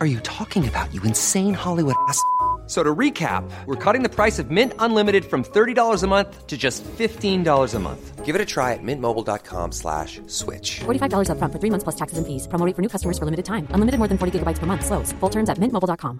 [0.00, 2.22] are you talking about, you insane Hollywood ass?
[2.66, 6.56] So to recap, we're cutting the price of Mint Unlimited from $30 a month to
[6.56, 8.24] just $15 a month.
[8.24, 10.80] Give it a try at mintmobile.com slash switch.
[10.80, 12.46] $45 upfront for three months plus taxes and fees.
[12.48, 13.66] Promo rate for new customers for limited time.
[13.72, 14.86] Unlimited more than 40 gigabytes per month.
[14.86, 15.12] Slows.
[15.20, 16.18] Full terms at mintmobile.com.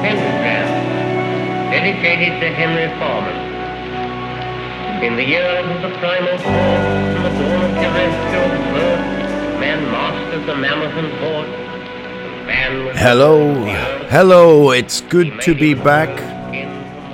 [0.00, 0.66] pentagram
[1.70, 3.53] dedicated to Henry Foreman.
[5.04, 10.94] In the years of the primal the dawn of terrestrial birth, man mastered the mammoth
[10.96, 11.46] and horse.
[11.46, 13.52] and Man was Hello,
[14.08, 16.08] hello, it's good to be back.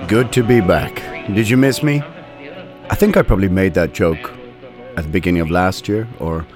[0.08, 1.02] Good to be back.
[1.34, 2.00] Did you miss me?
[2.91, 4.30] I think I probably made that joke
[4.97, 6.47] at the beginning of last year or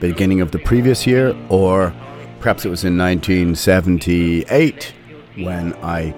[0.00, 1.94] beginning of the previous year, or
[2.40, 4.92] perhaps it was in 1978
[5.36, 6.10] when I,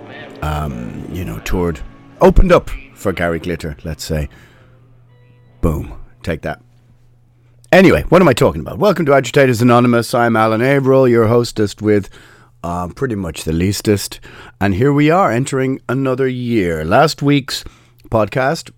[0.42, 1.78] um, you know, toured,
[2.20, 4.28] opened up for Gary Glitter, let's say.
[5.66, 6.00] Boom.
[6.22, 6.62] Take that.
[7.72, 8.78] Anyway, what am I talking about?
[8.78, 10.14] Welcome to Agitators Anonymous.
[10.14, 12.08] I'm Alan Averill, your hostess with
[12.62, 14.20] uh, pretty much the leastest.
[14.60, 16.84] And here we are entering another year.
[16.84, 17.64] Last week's
[18.10, 18.70] podcast,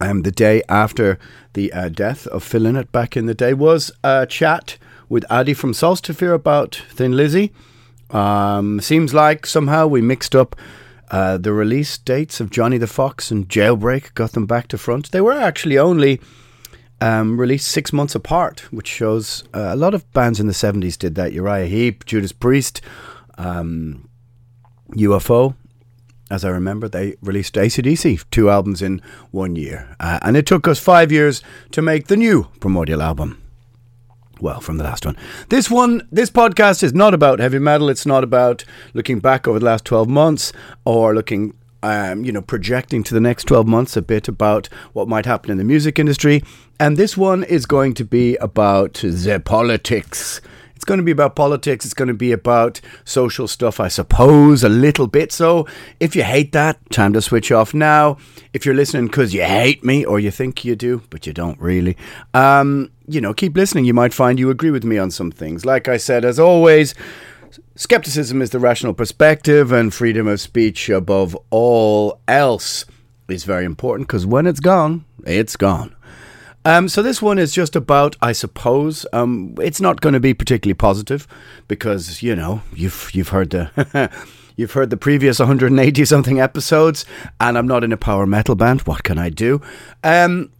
[0.00, 1.18] um, the day after
[1.54, 5.54] the uh, death of Phil Lynott back in the day, was a chat with Addy
[5.54, 7.52] from Solstafir about Thin Lizzy.
[8.10, 10.54] Um, seems like somehow we mixed up
[11.10, 15.10] uh, the release dates of Johnny the Fox and Jailbreak, got them back to front.
[15.10, 16.20] They were actually only
[17.00, 20.98] um, released six months apart, which shows uh, a lot of bands in the 70s
[20.98, 21.32] did that.
[21.32, 22.80] Uriah Heep, Judas Priest,
[23.38, 24.08] um,
[24.90, 25.54] UFO.
[26.28, 29.00] As I remember, they released ACDC, two albums in
[29.30, 29.94] one year.
[30.00, 33.40] Uh, and it took us five years to make the new Primordial album.
[34.40, 35.16] Well, from the last one.
[35.48, 37.88] This one, this podcast is not about heavy metal.
[37.88, 40.52] It's not about looking back over the last 12 months
[40.84, 45.08] or looking um, you know, projecting to the next 12 months a bit about what
[45.08, 46.42] might happen in the music industry.
[46.80, 50.40] And this one is going to be about the politics.
[50.76, 51.84] It's going to be about politics.
[51.84, 55.32] It's going to be about social stuff, I suppose, a little bit.
[55.32, 55.66] So
[55.98, 58.18] if you hate that, time to switch off now.
[58.52, 61.58] If you're listening because you hate me or you think you do, but you don't
[61.58, 61.96] really,
[62.34, 63.86] um, you know, keep listening.
[63.86, 65.64] You might find you agree with me on some things.
[65.64, 66.94] Like I said, as always,
[67.74, 72.84] Skepticism is the rational perspective, and freedom of speech above all else
[73.28, 75.95] is very important because when it's gone, it's gone.
[76.66, 80.34] Um, so this one is just about, I suppose, um, it's not going to be
[80.34, 81.28] particularly positive
[81.68, 84.10] because you know you've you've heard the
[84.56, 87.04] you've heard the previous 180 something episodes,
[87.40, 88.80] and I'm not in a power metal band.
[88.80, 89.62] What can I do?
[90.02, 90.50] Um,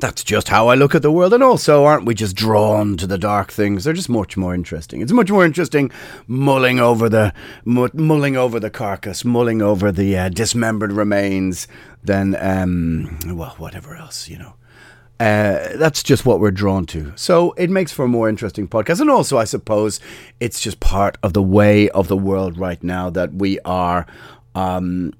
[0.00, 1.32] that's just how I look at the world.
[1.32, 3.84] And also, aren't we just drawn to the dark things?
[3.84, 5.00] They're just much more interesting.
[5.00, 5.92] It's much more interesting
[6.26, 7.32] mulling over the
[7.64, 11.68] mulling over the carcass, mulling over the uh, dismembered remains
[12.02, 14.54] than um, well, whatever else, you know.
[15.20, 17.12] Uh, that's just what we're drawn to.
[17.14, 19.02] So it makes for a more interesting podcast.
[19.02, 20.00] And also, I suppose
[20.40, 24.06] it's just part of the way of the world right now that we are.
[24.54, 25.12] Um,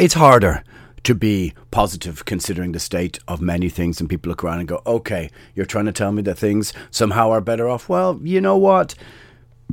[0.00, 0.64] it's harder
[1.04, 4.80] to be positive considering the state of many things and people look around and go
[4.86, 8.56] okay you're trying to tell me that things somehow are better off well you know
[8.56, 8.94] what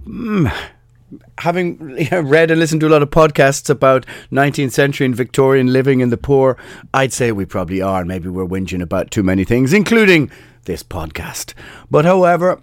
[0.05, 0.53] mm,
[1.37, 1.77] having
[2.11, 6.09] read and listened to a lot of podcasts about 19th century and Victorian living in
[6.09, 6.57] the poor,
[6.93, 8.05] I'd say we probably are.
[8.05, 10.31] Maybe we're whinging about too many things, including
[10.65, 11.53] this podcast.
[11.89, 12.61] But however,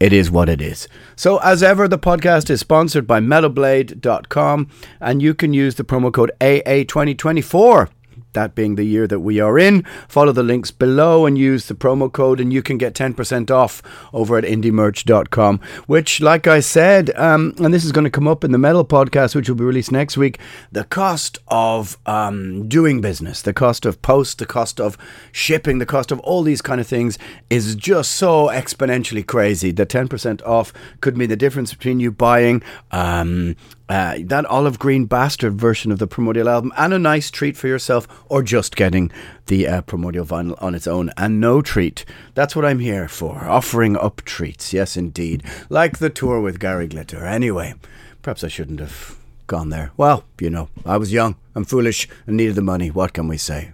[0.00, 0.88] it is what it is.
[1.14, 6.10] So, as ever, the podcast is sponsored by MetalBlade.com, and you can use the promo
[6.12, 7.90] code AA2024.
[8.32, 9.82] That being the year that we are in.
[10.08, 13.82] Follow the links below and use the promo code, and you can get 10% off
[14.12, 15.60] over at indiemerch.com.
[15.86, 18.84] Which, like I said, um, and this is going to come up in the metal
[18.84, 20.38] podcast, which will be released next week,
[20.70, 24.96] the cost of um, doing business, the cost of post, the cost of
[25.32, 27.18] shipping, the cost of all these kind of things
[27.48, 32.62] is just so exponentially crazy that 10% off could mean the difference between you buying
[32.92, 33.56] um,
[33.90, 37.66] uh, that olive green bastard version of the Primordial album and a nice treat for
[37.66, 39.10] yourself, or just getting
[39.46, 42.04] the uh, Primordial vinyl on its own and no treat.
[42.34, 44.72] That's what I'm here for, offering up treats.
[44.72, 45.42] Yes, indeed.
[45.68, 47.26] Like the tour with Gary Glitter.
[47.26, 47.74] Anyway,
[48.22, 49.90] perhaps I shouldn't have gone there.
[49.96, 52.92] Well, you know, I was young and foolish and needed the money.
[52.92, 53.72] What can we say?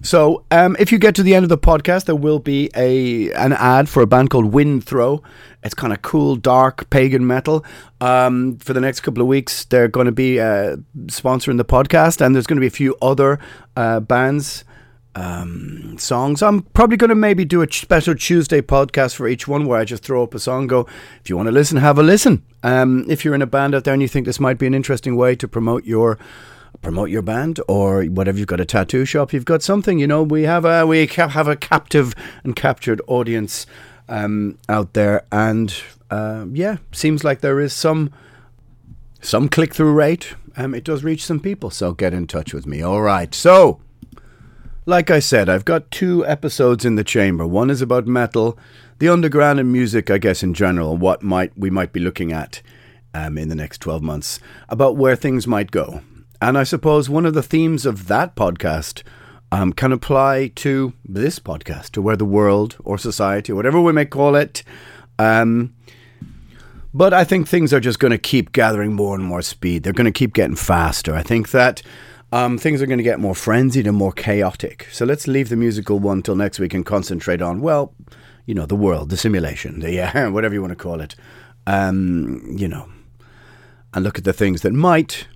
[0.00, 3.32] So, um, if you get to the end of the podcast, there will be a
[3.32, 5.22] an ad for a band called Windthrow.
[5.64, 7.64] It's kind of cool, dark pagan metal.
[8.00, 12.24] Um, for the next couple of weeks, they're going to be uh, sponsoring the podcast,
[12.24, 13.40] and there's going to be a few other
[13.76, 14.64] uh, bands.
[15.14, 16.42] Um, songs.
[16.42, 19.84] I'm probably going to maybe do a special Tuesday podcast for each one where I
[19.84, 20.68] just throw up a song.
[20.68, 20.86] Go,
[21.20, 22.44] if you want to listen, have a listen.
[22.62, 24.74] Um, if you're in a band out there and you think this might be an
[24.74, 26.18] interesting way to promote your
[26.82, 28.38] promote your band or whatever.
[28.38, 29.32] You've got a tattoo shop.
[29.32, 30.22] You've got something you know.
[30.22, 33.66] We have a we have a captive and captured audience
[34.08, 35.24] um, out there.
[35.32, 35.74] And
[36.10, 38.10] uh, yeah seems like there is some
[39.20, 40.34] some click through rate.
[40.56, 42.82] Um, it does reach some people so get in touch with me.
[42.82, 43.34] All right.
[43.34, 43.80] So
[44.88, 47.46] like I said, I've got two episodes in the chamber.
[47.46, 48.58] One is about metal,
[48.98, 52.62] the underground, and music, I guess, in general, what might we might be looking at
[53.12, 56.00] um, in the next 12 months, about where things might go.
[56.40, 59.02] And I suppose one of the themes of that podcast
[59.50, 64.04] um, can apply to this podcast, to where the world or society, whatever we may
[64.04, 64.62] call it.
[65.18, 65.74] Um,
[66.94, 69.82] but I think things are just going to keep gathering more and more speed.
[69.82, 71.14] They're going to keep getting faster.
[71.14, 71.82] I think that
[72.32, 74.88] um, things are going to get more frenzied and more chaotic.
[74.92, 77.94] So let's leave the musical one till next week and concentrate on, well,
[78.46, 81.14] you know, the world, the simulation, the yeah, whatever you want to call it.
[81.66, 82.88] Um, you know,
[83.92, 85.26] and look at the things that might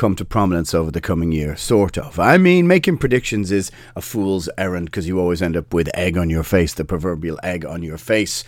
[0.00, 2.18] come to prominence over the coming year, sort of.
[2.18, 6.16] I mean, making predictions is a fool's errand because you always end up with egg
[6.16, 8.42] on your face, the proverbial egg on your face.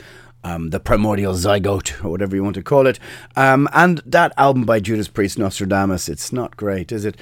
[0.45, 2.99] Um, the primordial zygote, or whatever you want to call it.
[3.37, 7.17] Um, and that album by Judas Priest, Nostradamus, it's not great, is it?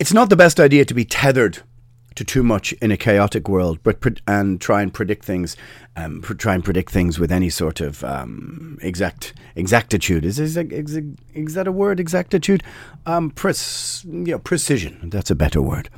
[0.00, 1.58] It's not the best idea to be tethered
[2.14, 5.56] to too much in a chaotic world, but and try and predict things,
[5.96, 10.24] um, try and predict things with any sort of um, exact exactitude.
[10.24, 11.00] Is is, is
[11.34, 11.98] is that a word?
[11.98, 12.62] Exactitude,
[13.06, 15.10] um, pres- you know, precision.
[15.10, 15.88] That's a better word.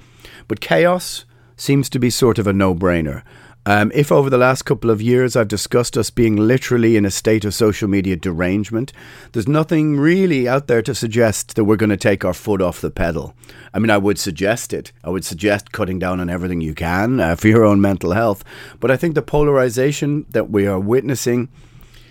[0.49, 1.25] But chaos
[1.57, 3.23] seems to be sort of a no-brainer.
[3.69, 7.11] Um, if over the last couple of years I've discussed us being literally in a
[7.11, 8.93] state of social media derangement,
[9.33, 12.81] there's nothing really out there to suggest that we're going to take our foot off
[12.81, 13.35] the pedal.
[13.75, 14.93] I mean, I would suggest it.
[15.03, 18.45] I would suggest cutting down on everything you can uh, for your own mental health.
[18.79, 21.49] But I think the polarization that we are witnessing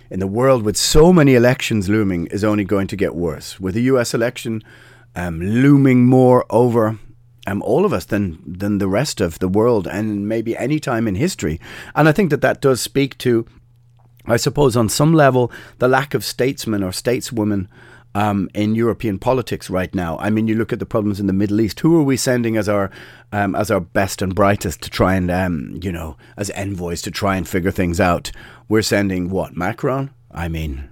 [0.10, 3.62] in the world with so many elections looming is only going to get worse.
[3.62, 4.62] With the US election
[5.16, 7.00] um, looming more over
[7.46, 11.08] um, all of us than than the rest of the world and maybe any time
[11.08, 11.60] in history.
[11.96, 13.46] And I think that that does speak to,
[14.26, 17.68] I suppose, on some level, the lack of statesmen or stateswomen.
[18.18, 21.34] Um, in European politics right now, I mean, you look at the problems in the
[21.34, 21.82] Middle East.
[21.82, 22.90] Who are we sending as our
[23.34, 27.12] um, as our best and brightest to try and um, you know as envoys to
[27.12, 28.32] try and figure things out?
[28.70, 30.12] We're sending what Macron?
[30.32, 30.88] I mean,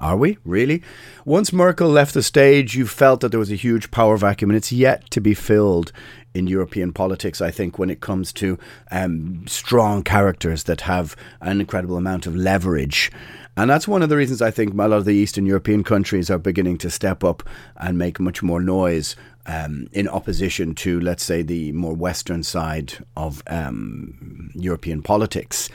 [0.00, 0.38] are we?
[0.44, 0.82] Really?
[1.24, 4.56] Once Merkel left the stage, you felt that there was a huge power vacuum, and
[4.56, 5.92] it's yet to be filled
[6.34, 8.58] in European politics, I think, when it comes to
[8.90, 13.10] um, strong characters that have an incredible amount of leverage.
[13.56, 16.30] And that's one of the reasons I think a lot of the Eastern European countries
[16.30, 17.42] are beginning to step up
[17.76, 19.16] and make much more noise
[19.46, 25.68] um, in opposition to, let's say, the more Western side of um, European politics.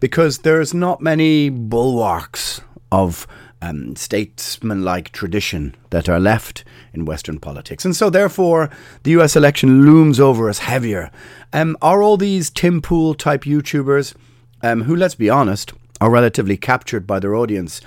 [0.00, 2.60] Because there's not many bulwarks
[2.90, 3.26] of
[3.62, 8.70] um, statesman-like tradition that are left in Western politics, and so therefore
[9.02, 9.36] the U.S.
[9.36, 11.10] election looms over us heavier.
[11.52, 14.14] Um, are all these Tim Pool type YouTubers,
[14.62, 17.80] um, who, let's be honest, are relatively captured by their audience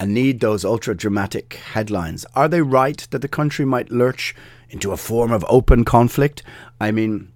[0.00, 4.34] and need those ultra dramatic headlines, are they right that the country might lurch
[4.70, 6.42] into a form of open conflict?
[6.80, 7.30] I mean,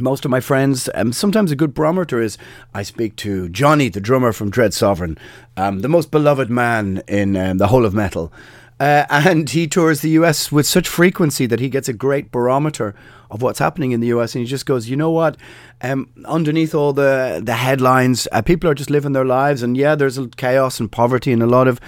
[0.00, 2.38] most of my friends, um, sometimes a good barometer is
[2.74, 5.18] I speak to Johnny, the drummer from Dread Sovereign,
[5.56, 8.32] um, the most beloved man in um, the whole of metal.
[8.80, 12.94] Uh, and he tours the US with such frequency that he gets a great barometer
[13.30, 14.34] of what's happening in the US.
[14.34, 15.36] And he just goes, you know what?
[15.82, 19.62] Um, underneath all the, the headlines, uh, people are just living their lives.
[19.62, 21.78] And yeah, there's chaos and poverty and a lot of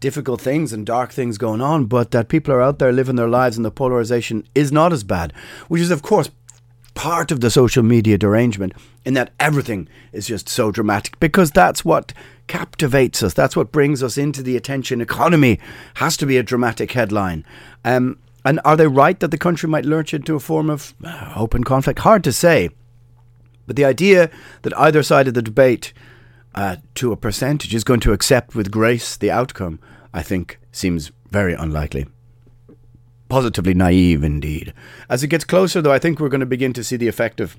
[0.00, 3.28] difficult things and dark things going on, but that people are out there living their
[3.28, 5.32] lives and the polarization is not as bad,
[5.68, 6.30] which is, of course,
[7.00, 8.74] part of the social media derangement
[9.06, 12.12] in that everything is just so dramatic because that's what
[12.46, 13.32] captivates us.
[13.32, 15.58] That's what brings us into the attention economy.
[15.94, 17.46] Has to be a dramatic headline.
[17.86, 21.32] Um, and are they right that the country might lurch into a form of uh,
[21.34, 22.00] open conflict?
[22.00, 22.68] Hard to say.
[23.66, 24.30] But the idea
[24.60, 25.94] that either side of the debate,
[26.54, 29.80] uh, to a percentage, is going to accept with grace the outcome,
[30.12, 32.08] I think, seems very unlikely
[33.30, 34.74] positively naive indeed.
[35.08, 37.40] As it gets closer, though, I think we're going to begin to see the effect
[37.40, 37.56] of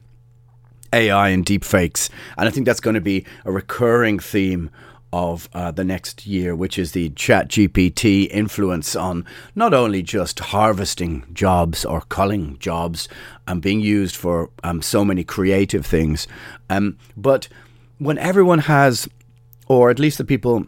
[0.93, 4.69] AI and deep fakes, and I think that's going to be a recurring theme
[5.13, 9.25] of uh, the next year, which is the Chat GPT influence on
[9.55, 13.09] not only just harvesting jobs or culling jobs
[13.47, 16.27] and being used for um, so many creative things,
[16.69, 17.47] um, but
[17.97, 19.07] when everyone has,
[19.67, 20.65] or at least the people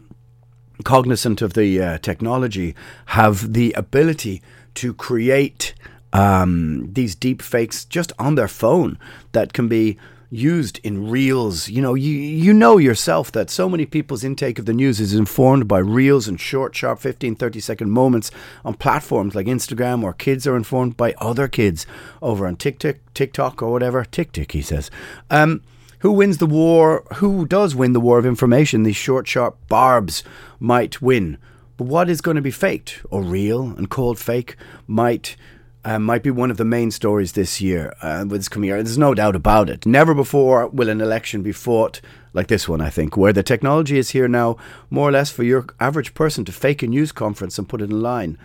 [0.84, 2.74] cognizant of the uh, technology,
[3.06, 4.42] have the ability
[4.74, 5.74] to create
[6.12, 8.98] um, these deep fakes just on their phone
[9.32, 9.98] that can be
[10.30, 11.68] used in reels.
[11.68, 15.14] You know, you you know yourself that so many people's intake of the news is
[15.14, 18.30] informed by reels and short, sharp 15, 30 second moments
[18.64, 21.86] on platforms like Instagram or kids are informed by other kids
[22.20, 24.04] over on TikTok, TikTok or whatever.
[24.04, 24.90] TikTok, he says.
[25.30, 25.62] Um,
[26.00, 27.04] who wins the war?
[27.14, 28.82] Who does win the war of information?
[28.82, 30.22] These short, sharp barbs
[30.60, 31.38] might win.
[31.76, 35.36] But what is going to be faked or real and called fake might
[35.84, 38.82] uh, might be one of the main stories this year uh, with this coming year.
[38.82, 39.84] There's no doubt about it.
[39.84, 42.00] Never before will an election be fought
[42.32, 44.56] like this one, I think, where the technology is here now,
[44.90, 47.90] more or less, for your average person to fake a news conference and put it
[47.90, 48.38] in line.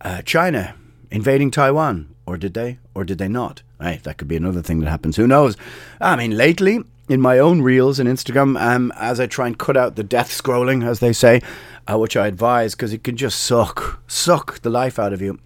[0.00, 0.74] Uh, China
[1.10, 3.62] invading Taiwan, or did they, or did they not?
[3.80, 5.16] Right, that could be another thing that happens.
[5.16, 5.56] Who knows?
[6.00, 9.76] I mean, lately, in my own reels and Instagram, um, as I try and cut
[9.76, 11.40] out the death scrolling, as they say,
[11.90, 15.38] uh, which I advise because it can just suck, suck the life out of you.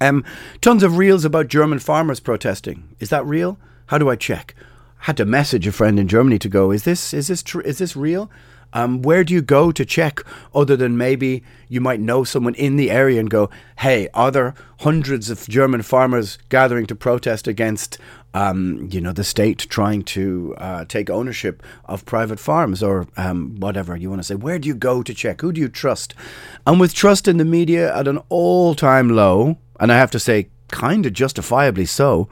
[0.00, 0.24] Um,
[0.60, 2.96] tons of reels about German farmers protesting.
[2.98, 3.58] Is that real?
[3.86, 4.54] How do I check?
[5.02, 6.70] had to message a friend in Germany to go.
[6.70, 8.30] Is this is this tr- is this real?
[8.72, 10.20] Um, where do you go to check
[10.54, 14.54] other than maybe you might know someone in the area and go, hey, are there
[14.80, 17.98] hundreds of German farmers gathering to protest against,
[18.34, 23.56] um, you know, the state trying to uh, take ownership of private farms or um,
[23.56, 24.34] whatever you want to say?
[24.34, 25.40] Where do you go to check?
[25.40, 26.14] Who do you trust?
[26.66, 30.48] And with trust in the media at an all-time low, and I have to say,
[30.72, 32.28] kind of justifiably so.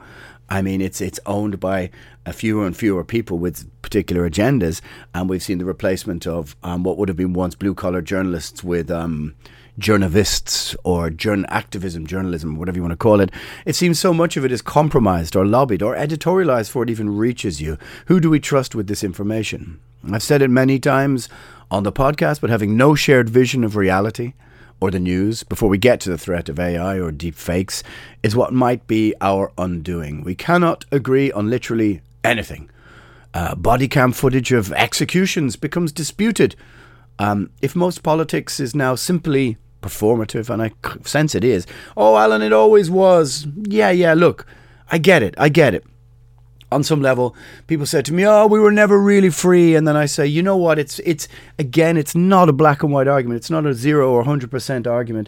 [0.49, 1.91] I mean, it's it's owned by
[2.31, 4.81] fewer and fewer people with particular agendas,
[5.13, 8.63] and we've seen the replacement of um, what would have been once blue collar journalists
[8.63, 9.35] with um,
[9.77, 13.31] journalists or journal activism, journalism, whatever you want to call it.
[13.65, 17.17] It seems so much of it is compromised or lobbied or editorialized before it even
[17.17, 17.77] reaches you.
[18.05, 19.79] Who do we trust with this information?
[20.11, 21.29] I've said it many times
[21.69, 24.33] on the podcast, but having no shared vision of reality
[24.79, 27.83] or the news before we get to the threat of AI or deep fakes
[28.23, 30.23] is what might be our undoing.
[30.23, 32.69] We cannot agree on literally anything.
[33.33, 36.55] Uh, body cam footage of executions becomes disputed.
[37.19, 40.71] Um, if most politics is now simply performative, and I
[41.03, 43.47] sense it is, oh, Alan, it always was.
[43.63, 44.45] Yeah, yeah, look,
[44.91, 45.85] I get it, I get it
[46.71, 47.35] on some level,
[47.67, 50.41] people said to me, "Oh, we were never really free," and then I say, "You
[50.41, 50.79] know what?
[50.79, 51.27] It's it's
[51.59, 53.37] again, it's not a black and white argument.
[53.37, 55.27] It's not a zero or hundred percent argument.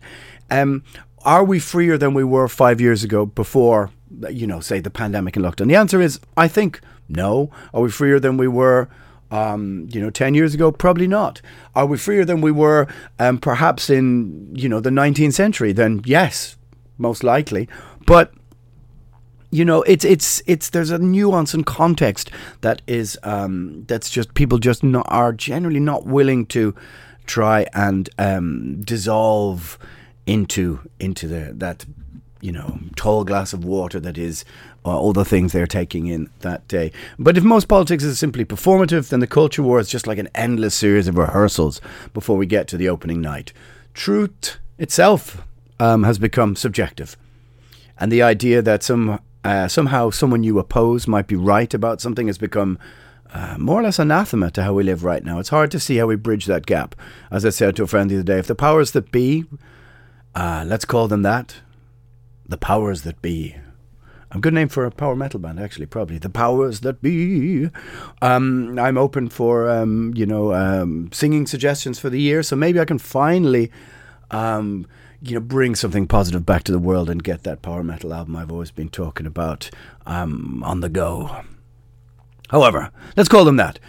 [0.49, 0.83] Um,
[1.25, 3.91] are we freer than we were five years ago before,
[4.31, 5.67] you know, say the pandemic and lockdown?
[5.67, 7.51] The answer is, I think no.
[7.73, 8.89] Are we freer than we were?
[9.31, 10.71] Um, you know, 10 years ago?
[10.71, 11.41] Probably not.
[11.73, 12.87] Are we freer than we were
[13.17, 15.73] um, perhaps in, you know, the 19th century?
[15.73, 16.55] Then yes,
[16.99, 17.67] most likely.
[18.05, 18.31] But
[19.53, 24.33] you know it's it's it's there's a nuance and context that is um, that's just
[24.33, 26.73] people just not, are generally not willing to
[27.27, 29.77] try and um, dissolve
[30.25, 31.85] into into the that
[32.43, 34.43] you know tall glass of water that is
[34.85, 36.91] uh, all the things they're taking in that day.
[37.17, 40.29] But if most politics is simply performative, then the culture war is just like an
[40.35, 41.79] endless series of rehearsals
[42.13, 43.53] before we get to the opening night.
[43.93, 45.41] Truth itself
[45.79, 47.15] um, has become subjective.
[47.97, 52.27] And the idea that some uh, somehow someone you oppose might be right about something
[52.27, 52.77] has become
[53.33, 55.39] uh, more or less anathema to how we live right now.
[55.39, 56.93] It's hard to see how we bridge that gap.
[57.31, 59.45] As I said to a friend the other day, if the powers that be,
[60.35, 61.55] uh, let's call them that,
[62.53, 63.55] the powers that be.
[64.29, 66.19] A good name for a power metal band, actually, probably.
[66.19, 67.69] The powers that be.
[68.21, 72.79] Um, I'm open for, um, you know, um, singing suggestions for the year, so maybe
[72.79, 73.71] I can finally
[74.29, 74.85] um,
[75.19, 78.35] you know, bring something positive back to the world and get that power metal album
[78.35, 79.71] I've always been talking about
[80.05, 81.41] um, on the go.
[82.49, 83.79] However, let's call them that.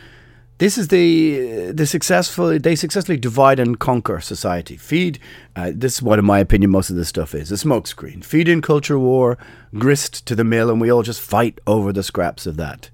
[0.59, 4.77] This is the the successful they successfully divide and conquer society.
[4.77, 5.19] Feed
[5.57, 8.25] uh, this is what, in my opinion, most of this stuff is a smokescreen.
[8.25, 9.37] Feed in culture war,
[9.77, 12.91] grist to the mill, and we all just fight over the scraps of that.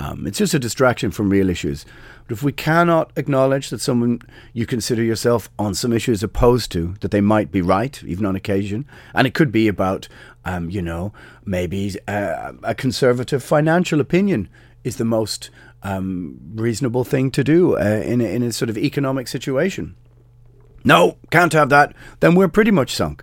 [0.00, 1.84] Um, it's just a distraction from real issues.
[2.26, 4.22] But if we cannot acknowledge that someone
[4.54, 8.34] you consider yourself on some issues opposed to, that they might be right, even on
[8.34, 10.08] occasion, and it could be about,
[10.46, 11.12] um, you know,
[11.44, 14.48] maybe uh, a conservative financial opinion
[14.82, 15.50] is the most
[15.82, 19.96] um, reasonable thing to do uh, in, a, in a sort of economic situation.
[20.84, 21.94] No, can't have that.
[22.20, 23.22] Then we're pretty much sunk.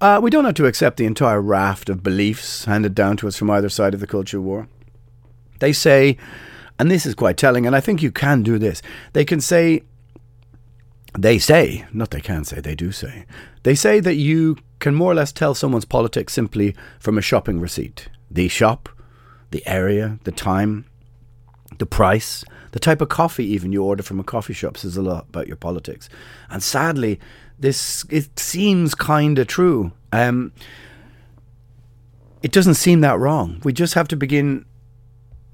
[0.00, 3.36] Uh, we don't have to accept the entire raft of beliefs handed down to us
[3.36, 4.68] from either side of the culture war.
[5.60, 6.18] They say
[6.78, 8.82] and this is quite telling, and I think you can do this.
[9.12, 9.82] They can say
[11.16, 13.26] they say, not they can say, they do say,
[13.62, 17.60] they say that you can more or less tell someone's politics simply from a shopping
[17.60, 18.08] receipt.
[18.30, 18.88] The shop,
[19.52, 20.86] the area, the time,
[21.78, 25.02] the price, the type of coffee even you order from a coffee shop says a
[25.02, 26.08] lot about your politics.
[26.50, 27.20] And sadly,
[27.58, 29.92] this it seems kind of true.
[30.12, 30.52] Um,
[32.42, 33.60] it doesn't seem that wrong.
[33.64, 34.64] We just have to begin.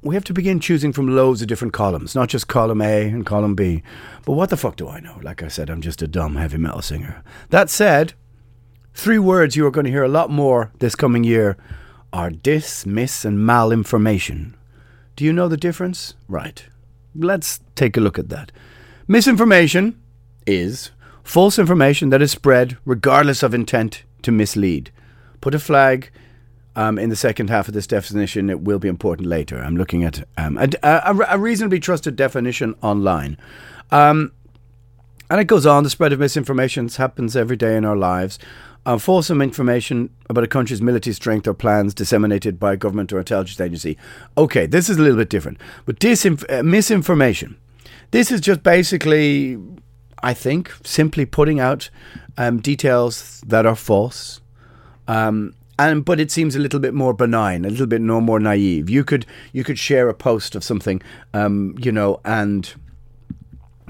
[0.02, 3.26] We have to begin choosing from loads of different columns, not just column A and
[3.26, 3.82] column B.
[4.24, 5.18] But what the fuck do I know?
[5.22, 7.22] Like I said, I'm just a dumb heavy metal singer.
[7.50, 8.14] That said,
[8.94, 11.58] three words you are going to hear a lot more this coming year
[12.14, 14.54] are dis, miss, and malinformation.
[15.20, 16.14] Do you know the difference?
[16.28, 16.64] Right.
[17.14, 18.52] Let's take a look at that.
[19.06, 20.00] Misinformation
[20.46, 24.90] is false information that is spread regardless of intent to mislead.
[25.42, 26.10] Put a flag
[26.74, 28.48] um, in the second half of this definition.
[28.48, 29.58] It will be important later.
[29.58, 33.36] I'm looking at um, a, a, a, reasonably trusted definition online.
[33.90, 34.32] Um,
[35.28, 38.38] and it goes on the spread of misinformation happens every day in our lives.
[38.86, 43.18] Uh, false information about a country's military strength or plans disseminated by a government or
[43.18, 43.96] intelligence agency.
[44.38, 45.58] Okay, this is a little bit different.
[45.84, 47.58] But disinf- uh, misinformation.
[48.10, 49.58] This is just basically,
[50.22, 51.90] I think, simply putting out
[52.38, 54.40] um, details that are false.
[55.06, 58.38] Um, and but it seems a little bit more benign, a little bit no more
[58.38, 58.90] naive.
[58.90, 61.00] You could you could share a post of something,
[61.32, 62.72] um, you know, and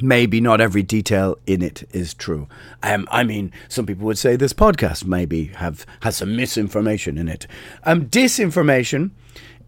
[0.02, 2.48] maybe not every detail in it is true.
[2.82, 7.28] Um, I mean, some people would say this podcast maybe have has some misinformation in
[7.28, 7.46] it.
[7.84, 9.10] Um, disinformation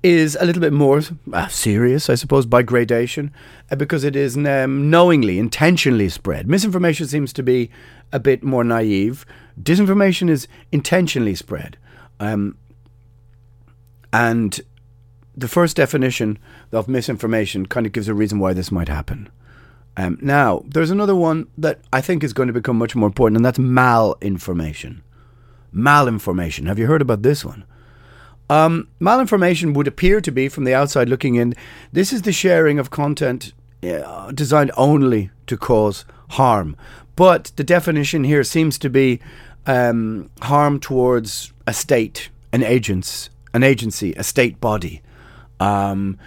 [0.02, 3.32] is a little bit more uh, serious, I suppose, by gradation,
[3.70, 6.48] uh, because it is um, knowingly, intentionally spread.
[6.48, 7.70] Misinformation seems to be
[8.12, 9.24] a bit more naive.
[9.60, 11.76] Disinformation is intentionally spread.
[12.18, 12.56] Um,
[14.12, 14.60] and
[15.36, 16.38] the first definition
[16.72, 19.28] of misinformation kind of gives a reason why this might happen.
[19.96, 23.36] Um, now, there's another one that I think is going to become much more important,
[23.36, 25.02] and that's malinformation.
[25.74, 26.66] Malinformation.
[26.66, 27.64] Have you heard about this one?
[28.48, 31.54] Um, malinformation would appear to be, from the outside looking in,
[31.92, 36.76] this is the sharing of content uh, designed only to cause harm.
[37.16, 39.20] But the definition here seems to be
[39.66, 45.02] um, harm towards a state, an agents, an agency, a state body.
[45.60, 46.18] Um,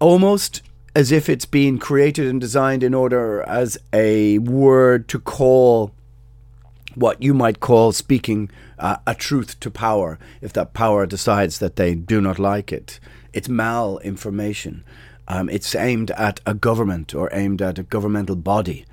[0.00, 0.62] almost
[0.94, 5.92] as if it's been created and designed in order as a word to call
[6.94, 11.76] what you might call speaking uh, a truth to power, if that power decides that
[11.76, 13.00] they do not like it.
[13.32, 14.82] It's malinformation.
[15.28, 18.84] Um, it's aimed at a government or aimed at a governmental body.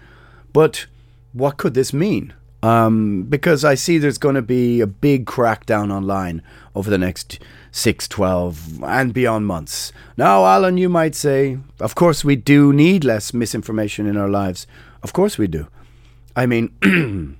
[0.53, 0.85] But
[1.33, 2.33] what could this mean?
[2.61, 6.41] Um, because I see there's going to be a big crackdown online
[6.75, 7.39] over the next
[7.71, 9.93] 6, 12, and beyond months.
[10.17, 14.67] Now, Alan, you might say, of course, we do need less misinformation in our lives.
[15.03, 15.67] Of course, we do.
[16.35, 16.73] I mean,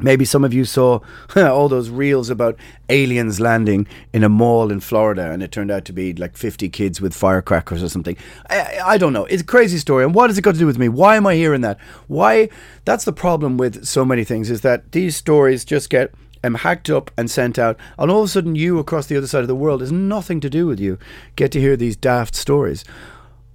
[0.00, 1.00] Maybe some of you saw
[1.36, 2.56] all those reels about
[2.88, 6.68] aliens landing in a mall in Florida and it turned out to be like 50
[6.68, 8.16] kids with firecrackers or something.
[8.48, 9.24] I, I, don't know.
[9.26, 10.04] It's a crazy story.
[10.04, 10.88] And what has it got to do with me?
[10.88, 11.78] Why am I hearing that?
[12.06, 12.48] Why?
[12.84, 16.90] That's the problem with so many things is that these stories just get um, hacked
[16.90, 17.76] up and sent out.
[17.98, 20.40] And all of a sudden, you across the other side of the world has nothing
[20.40, 20.98] to do with you.
[21.36, 22.84] Get to hear these daft stories.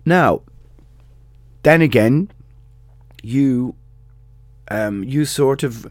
[0.06, 0.42] Now,
[1.64, 2.30] then again,
[3.22, 3.76] you
[4.70, 5.88] um, you sort of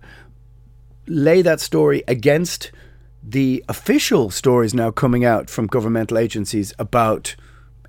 [1.07, 2.71] lay that story against
[3.23, 7.37] the official stories now coming out from governmental agencies about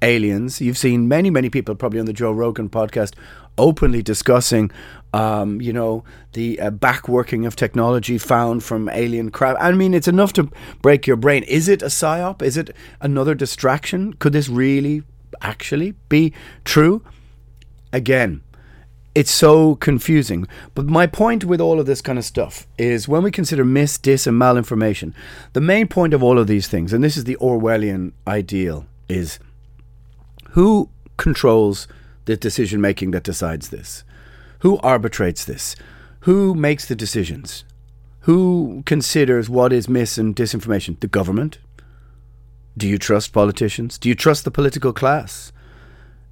[0.01, 0.61] aliens.
[0.61, 3.13] You've seen many, many people, probably on the Joe Rogan podcast,
[3.57, 4.69] openly discussing,
[5.13, 9.59] um, you know, the uh, backworking of technology found from alien craft.
[9.61, 10.49] I mean, it's enough to
[10.81, 11.43] break your brain.
[11.43, 12.41] Is it a psyop?
[12.41, 14.13] Is it another distraction?
[14.13, 15.03] Could this really
[15.41, 16.33] actually be
[16.65, 17.01] true?
[17.91, 18.41] Again,
[19.15, 20.47] it's so confusing.
[20.73, 23.97] But my point with all of this kind of stuff is when we consider mis,
[23.97, 25.13] dis, and malinformation,
[25.53, 29.39] the main point of all of these things, and this is the Orwellian ideal, is
[30.51, 31.87] who controls
[32.25, 34.03] the decision making that decides this?
[34.59, 35.75] Who arbitrates this?
[36.21, 37.63] Who makes the decisions?
[38.21, 40.99] Who considers what is mis and disinformation?
[40.99, 41.59] The government?
[42.77, 43.97] Do you trust politicians?
[43.97, 45.51] Do you trust the political class?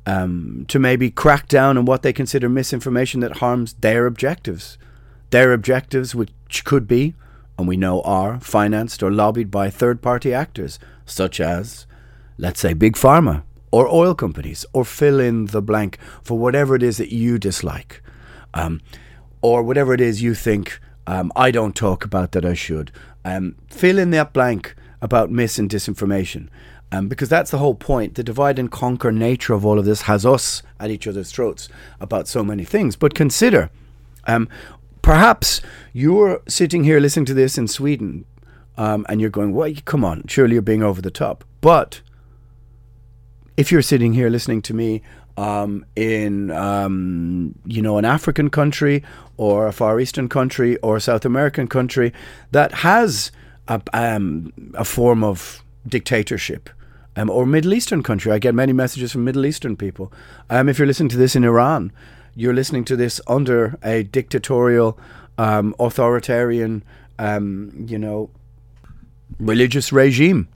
[0.05, 4.77] Um, to maybe crack down on what they consider misinformation that harms their objectives.
[5.29, 7.13] Their objectives, which could be,
[7.57, 11.85] and we know are, financed or lobbied by third party actors, such as,
[12.37, 16.83] let's say, Big Pharma or oil companies, or fill in the blank for whatever it
[16.83, 18.03] is that you dislike,
[18.53, 18.81] um,
[19.41, 22.91] or whatever it is you think um, I don't talk about that I should.
[23.23, 26.49] Um, fill in that blank about mis and disinformation.
[26.93, 28.15] Um, because that's the whole point.
[28.15, 31.69] The divide and conquer nature of all of this has us at each other's throats
[31.99, 32.97] about so many things.
[32.97, 33.69] But consider
[34.27, 34.47] Um,
[35.01, 35.62] perhaps
[35.93, 38.25] you're sitting here listening to this in Sweden,
[38.77, 42.01] um, and you're going, "Well, come on, surely you're being over the top." But
[43.58, 45.01] if you're sitting here listening to me
[45.38, 49.04] um, in, um, you know, an African country
[49.38, 52.13] or a Far Eastern country or a South American country
[52.51, 53.32] that has
[53.67, 56.69] a, um, a form of dictatorship.
[57.15, 58.32] Um, or Middle Eastern country.
[58.32, 60.13] I get many messages from Middle Eastern people.
[60.50, 61.91] Um, if you're listening to this in Iran,
[62.36, 64.97] you're listening to this under a dictatorial,
[65.38, 66.84] um, authoritarian,
[67.19, 68.30] um, you know,
[69.39, 70.47] religious regime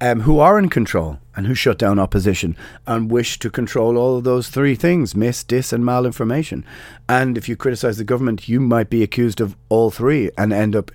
[0.00, 4.16] um, who are in control and who shut down opposition and wish to control all
[4.18, 6.64] of those three things mis, dis, and malinformation.
[7.08, 10.76] And if you criticize the government, you might be accused of all three and end
[10.76, 10.90] up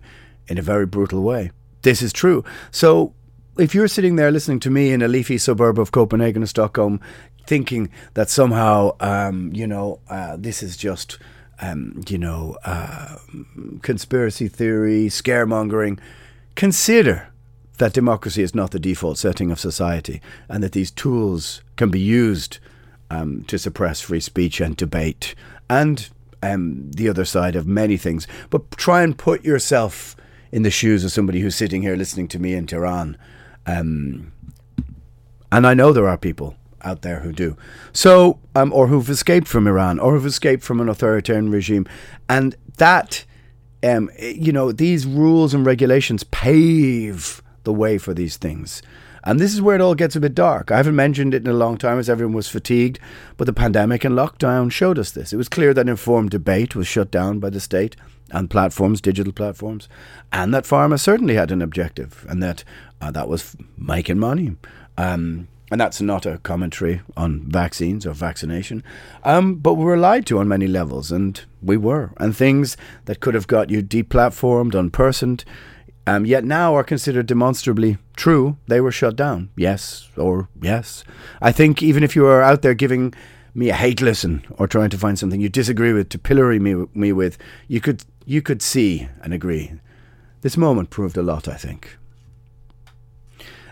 [0.48, 1.52] in a very brutal way.
[1.82, 2.44] This is true.
[2.72, 3.14] So
[3.58, 7.00] if you're sitting there listening to me in a leafy suburb of Copenhagen or Stockholm,
[7.48, 11.18] thinking that somehow, um, you know, uh, this is just,
[11.62, 13.18] um, you know, uh,
[13.82, 16.00] conspiracy theory, scaremongering,
[16.56, 17.28] consider
[17.80, 22.00] that democracy is not the default setting of society and that these tools can be
[22.00, 22.60] used
[23.10, 25.34] um, to suppress free speech and debate
[25.70, 26.10] and
[26.44, 28.28] um, the other side of many things.
[28.50, 30.16] But try and put yourself
[30.52, 33.18] in the shoes of somebody who's sitting here listening to me in Tehran.
[33.70, 34.32] Um,
[35.52, 37.58] and I know there are people out there who do.
[37.92, 41.86] So, um, or who've escaped from Iran, or who've escaped from an authoritarian regime.
[42.28, 43.26] And that,
[43.84, 48.82] um, you know, these rules and regulations pave the way for these things.
[49.24, 50.72] And this is where it all gets a bit dark.
[50.72, 53.00] I haven't mentioned it in a long time as everyone was fatigued,
[53.36, 55.34] but the pandemic and lockdown showed us this.
[55.34, 57.98] It was clear that informed debate was shut down by the state
[58.32, 59.90] and platforms, digital platforms,
[60.32, 62.64] and that pharma certainly had an objective, and that
[63.02, 64.56] uh, that was making money.
[64.98, 68.84] Um, and that's not a commentary on vaccines or vaccination,
[69.24, 72.12] um, but we were lied to on many levels, and we were.
[72.18, 75.44] And things that could have got you deplatformed, unpersoned,
[76.08, 79.50] um, yet now are considered demonstrably true, they were shut down.
[79.56, 81.04] Yes, or yes.
[81.40, 83.14] I think even if you are out there giving
[83.54, 86.88] me a hate listen or trying to find something you disagree with to pillory me,
[86.96, 89.74] me with, you could you could see and agree.
[90.42, 91.98] This moment proved a lot, I think.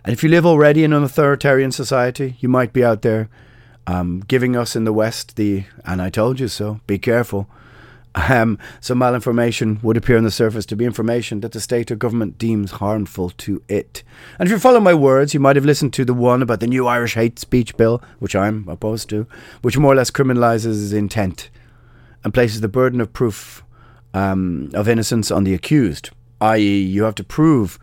[0.07, 3.27] And if you live already in an authoritarian society, you might be out there
[3.87, 7.49] um, giving us in the West the, and I told you so, be careful.
[8.15, 11.97] Um, some malinformation would appear on the surface to be information that the state or
[11.97, 14.03] government deems harmful to it.
[14.39, 16.67] And if you follow my words, you might have listened to the one about the
[16.67, 19.27] new Irish hate speech bill, which I'm opposed to,
[19.61, 21.49] which more or less criminalises intent
[22.23, 23.61] and places the burden of proof
[24.13, 27.77] um, of innocence on the accused, i.e., you have to prove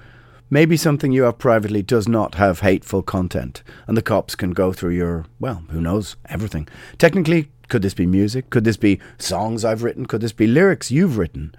[0.50, 4.72] maybe something you have privately does not have hateful content, and the cops can go
[4.72, 6.68] through your, well, who knows, everything.
[6.98, 8.50] Technically, could this be music?
[8.50, 10.06] Could this be songs I've written?
[10.06, 11.54] Could this be lyrics you've written?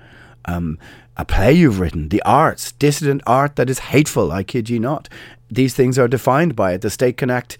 [0.45, 0.78] Um,
[1.17, 5.10] a play you've written, the arts, dissident art that is hateful, I kid you not.
[5.50, 6.82] These things are defined by it.
[6.82, 7.58] The state can act,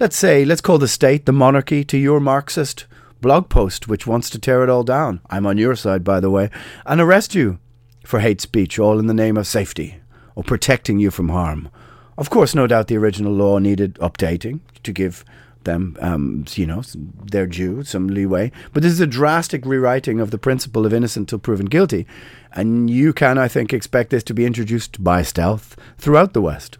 [0.00, 2.86] let's say, let's call the state the monarchy to your Marxist
[3.20, 5.20] blog post, which wants to tear it all down.
[5.30, 6.50] I'm on your side, by the way,
[6.84, 7.58] and arrest you
[8.04, 10.00] for hate speech, all in the name of safety
[10.36, 11.68] or protecting you from harm.
[12.16, 15.24] Of course, no doubt the original law needed updating to give
[15.64, 16.82] them, um, you know,
[17.30, 18.52] their due, some leeway.
[18.72, 22.06] But this is a drastic rewriting of the principle of innocent till proven guilty.
[22.52, 26.78] And you can, I think, expect this to be introduced by stealth throughout the West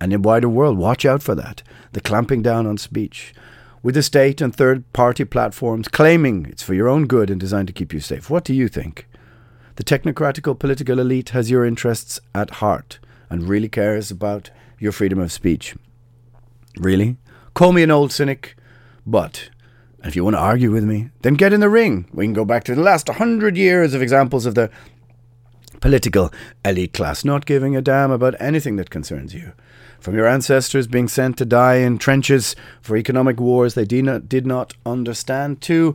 [0.00, 0.78] and in wider world.
[0.78, 1.62] Watch out for that.
[1.92, 3.34] The clamping down on speech.
[3.82, 7.68] With the state and third party platforms claiming it's for your own good and designed
[7.68, 8.30] to keep you safe.
[8.30, 9.06] What do you think?
[9.80, 12.98] The technocratical political elite has your interests at heart
[13.30, 15.74] and really cares about your freedom of speech.
[16.76, 17.16] Really?
[17.54, 18.56] Call me an old cynic,
[19.06, 19.48] but
[20.04, 22.06] if you want to argue with me, then get in the ring.
[22.12, 24.68] We can go back to the last hundred years of examples of the
[25.80, 26.32] political
[26.64, 29.52] elite class not giving a damn about anything that concerns you.
[30.00, 34.28] From your ancestors being sent to die in trenches for economic wars they did not,
[34.30, 35.94] did not understand, to,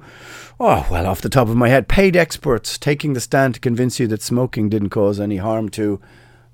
[0.60, 4.00] oh, well, off the top of my head, paid experts taking the stand to convince
[4.00, 6.00] you that smoking didn't cause any harm to.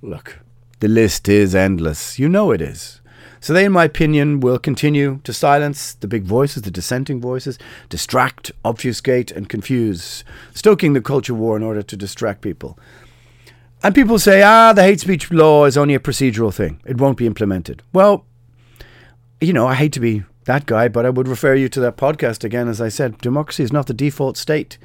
[0.02, 0.40] Look,
[0.80, 2.18] the list is endless.
[2.18, 3.02] You know it is.
[3.42, 7.60] So they, in my opinion, will continue to silence the big voices, the dissenting voices,
[7.90, 12.80] distract, obfuscate, and confuse, stoking the culture war in order to distract people.
[13.84, 16.82] And people say, ah, the hate speech law is only a procedural thing.
[16.86, 17.82] It won't be implemented.
[17.94, 18.26] Well,
[19.40, 21.98] you know, I hate to be that guy, but I would refer you to that
[21.98, 22.68] podcast again.
[22.68, 24.78] As I said, democracy is not the default state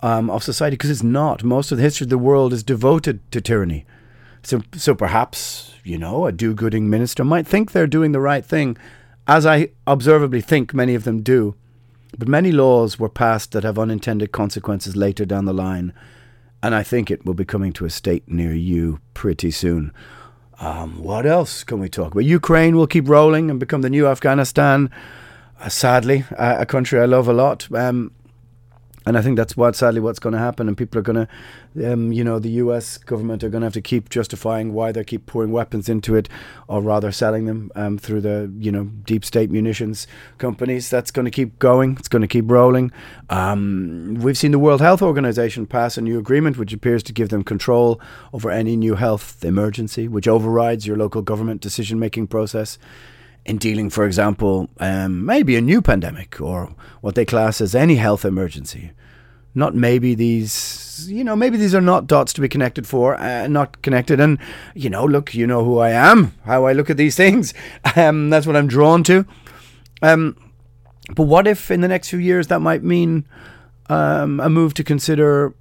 [0.00, 1.42] um, of society because it's not.
[1.42, 3.84] Most of the history of the world is devoted to tyranny.
[4.42, 8.44] So, so perhaps you know, a do gooding minister might think they're doing the right
[8.44, 8.76] thing,
[9.28, 11.54] as I observably think many of them do.
[12.18, 15.92] But many laws were passed that have unintended consequences later down the line,
[16.64, 19.92] and I think it will be coming to a state near you pretty soon.
[20.58, 22.24] Um, what else can we talk about?
[22.24, 24.90] Ukraine will keep rolling and become the new Afghanistan.
[25.60, 27.68] Uh, sadly, uh, a country I love a lot.
[27.74, 28.12] Um,
[29.06, 31.92] and I think that's what sadly what's going to happen, and people are going to,
[31.92, 32.96] um, you know, the U.S.
[32.96, 36.28] government are going to have to keep justifying why they keep pouring weapons into it,
[36.68, 40.06] or rather selling them um, through the, you know, deep state munitions
[40.38, 40.88] companies.
[40.88, 41.96] That's going to keep going.
[41.98, 42.92] It's going to keep rolling.
[43.28, 47.28] Um, we've seen the World Health Organization pass a new agreement, which appears to give
[47.28, 48.00] them control
[48.32, 52.78] over any new health emergency, which overrides your local government decision-making process
[53.46, 57.96] in dealing, for example, um, maybe a new pandemic or what they class as any
[57.96, 58.92] health emergency.
[59.54, 63.46] Not maybe these, you know, maybe these are not dots to be connected for, uh,
[63.46, 64.18] not connected.
[64.18, 64.38] And,
[64.74, 67.54] you know, look, you know who I am, how I look at these things.
[67.96, 69.26] Um, that's what I'm drawn to.
[70.02, 70.36] Um,
[71.14, 73.26] but what if in the next few years that might mean
[73.88, 75.54] um, a move to consider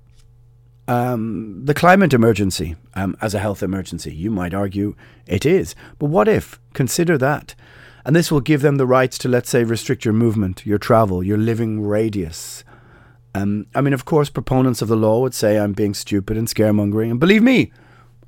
[0.87, 4.13] um, the climate emergency um, as a health emergency?
[4.13, 4.95] You might argue
[5.27, 5.75] it is.
[5.99, 6.59] But what if?
[6.73, 7.55] Consider that.
[8.05, 11.23] And this will give them the rights to, let's say, restrict your movement, your travel,
[11.23, 12.63] your living radius.
[13.33, 16.47] Um, I mean, of course, proponents of the law would say I'm being stupid and
[16.47, 17.11] scaremongering.
[17.11, 17.71] And believe me,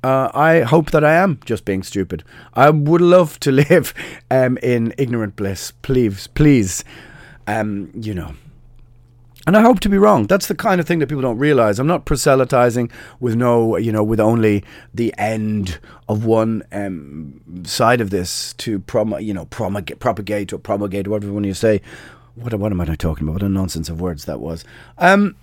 [0.02, 2.24] uh, I hope that I am just being stupid.
[2.54, 3.92] I would love to live
[4.30, 5.72] um, in ignorant bliss.
[5.82, 6.84] Please, please.
[7.46, 8.34] Um, you know,
[9.46, 10.26] and I hope to be wrong.
[10.26, 11.78] That's the kind of thing that people don't realize.
[11.78, 15.78] I'm not proselytizing with no, you know, with only the end
[16.08, 21.40] of one um, side of this to prom, you know, promulgate, propagate or promulgate, whatever
[21.40, 21.80] you say.
[22.34, 23.34] What, what am I talking about?
[23.34, 24.64] What a nonsense of words that was.
[24.98, 25.36] Um,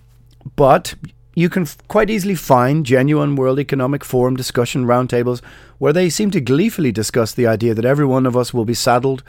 [0.57, 0.95] but
[1.33, 5.41] you can f- quite easily find genuine World Economic Forum discussion roundtables
[5.79, 8.73] where they seem to gleefully discuss the idea that every one of us will be
[8.73, 9.23] saddled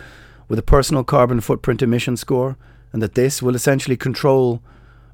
[0.48, 2.56] with a personal carbon footprint emission score
[2.94, 4.62] and that this will essentially control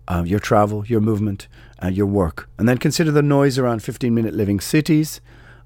[0.07, 1.49] uh, your travel, your movement,
[1.83, 2.47] uh, your work.
[2.59, 5.23] And then consider the noise around 15 minute living cities.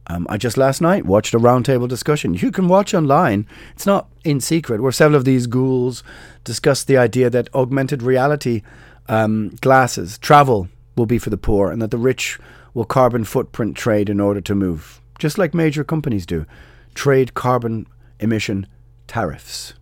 [0.06, 2.34] Um, I just last night watched a roundtable discussion.
[2.34, 3.48] You can watch online.
[3.74, 6.04] It's not in secret, where several of these ghouls
[6.44, 8.62] discussed the idea that augmented reality
[9.08, 12.38] um, glasses, travel will be for the poor, and that the rich
[12.74, 16.46] will carbon footprint trade in order to move, just like major companies do.
[16.94, 17.88] Trade carbon
[18.20, 18.68] emission
[19.08, 19.74] tariffs.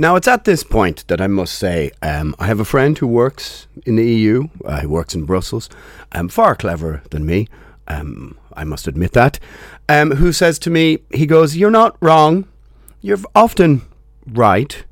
[0.00, 3.06] Now, it's at this point that I must say um, I have a friend who
[3.06, 5.68] works in the EU, uh, he works in Brussels,
[6.12, 7.48] um, far cleverer than me,
[7.86, 9.38] um, I must admit that,
[9.90, 12.48] um, who says to me, he goes, You're not wrong,
[13.02, 13.82] you're often
[14.26, 14.84] right,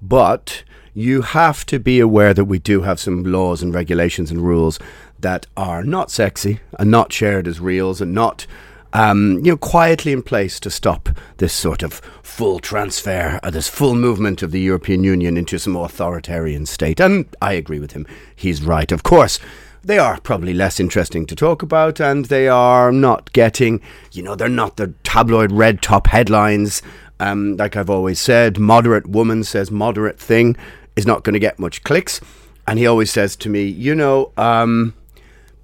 [0.00, 0.62] but
[0.94, 4.78] you have to be aware that we do have some laws and regulations and rules
[5.18, 8.46] that are not sexy and not shared as reels and not
[8.96, 13.94] um, you know, quietly in place to stop this sort of full transfer, this full
[13.94, 16.98] movement of the European Union into some authoritarian state.
[16.98, 18.06] And I agree with him.
[18.34, 19.38] He's right, of course.
[19.84, 23.82] They are probably less interesting to talk about, and they are not getting,
[24.12, 26.80] you know, they're not the tabloid red top headlines.
[27.20, 30.56] Um, like I've always said, moderate woman says moderate thing
[30.96, 32.18] is not going to get much clicks.
[32.66, 34.94] And he always says to me, you know, um,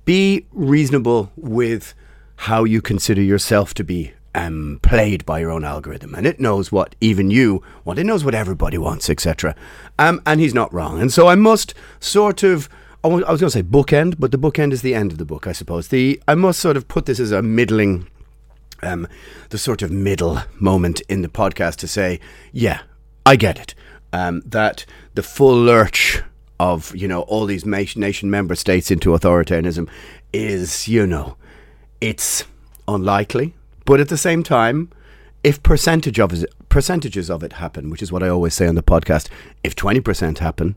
[0.04, 1.94] be reasonable with
[2.42, 6.72] how you consider yourself to be um, played by your own algorithm, and it knows
[6.72, 8.00] what even you want.
[8.00, 9.54] It knows what everybody wants, etc.
[9.96, 11.00] Um, and he's not wrong.
[11.00, 12.68] And so I must sort of.
[13.04, 15.46] I was going to say bookend, but the bookend is the end of the book,
[15.46, 15.88] I suppose.
[15.88, 18.08] The I must sort of put this as a middling,
[18.82, 19.06] um,
[19.50, 22.18] the sort of middle moment in the podcast to say,
[22.52, 22.80] yeah,
[23.24, 23.74] I get it.
[24.12, 26.22] Um, that the full lurch
[26.58, 29.88] of you know all these nation member states into authoritarianism
[30.32, 31.36] is you know
[32.02, 32.44] it's
[32.88, 34.90] unlikely, but at the same time,
[35.44, 38.74] if percentage of it, percentages of it happen, which is what I always say on
[38.74, 39.28] the podcast,
[39.62, 40.76] if 20% happen,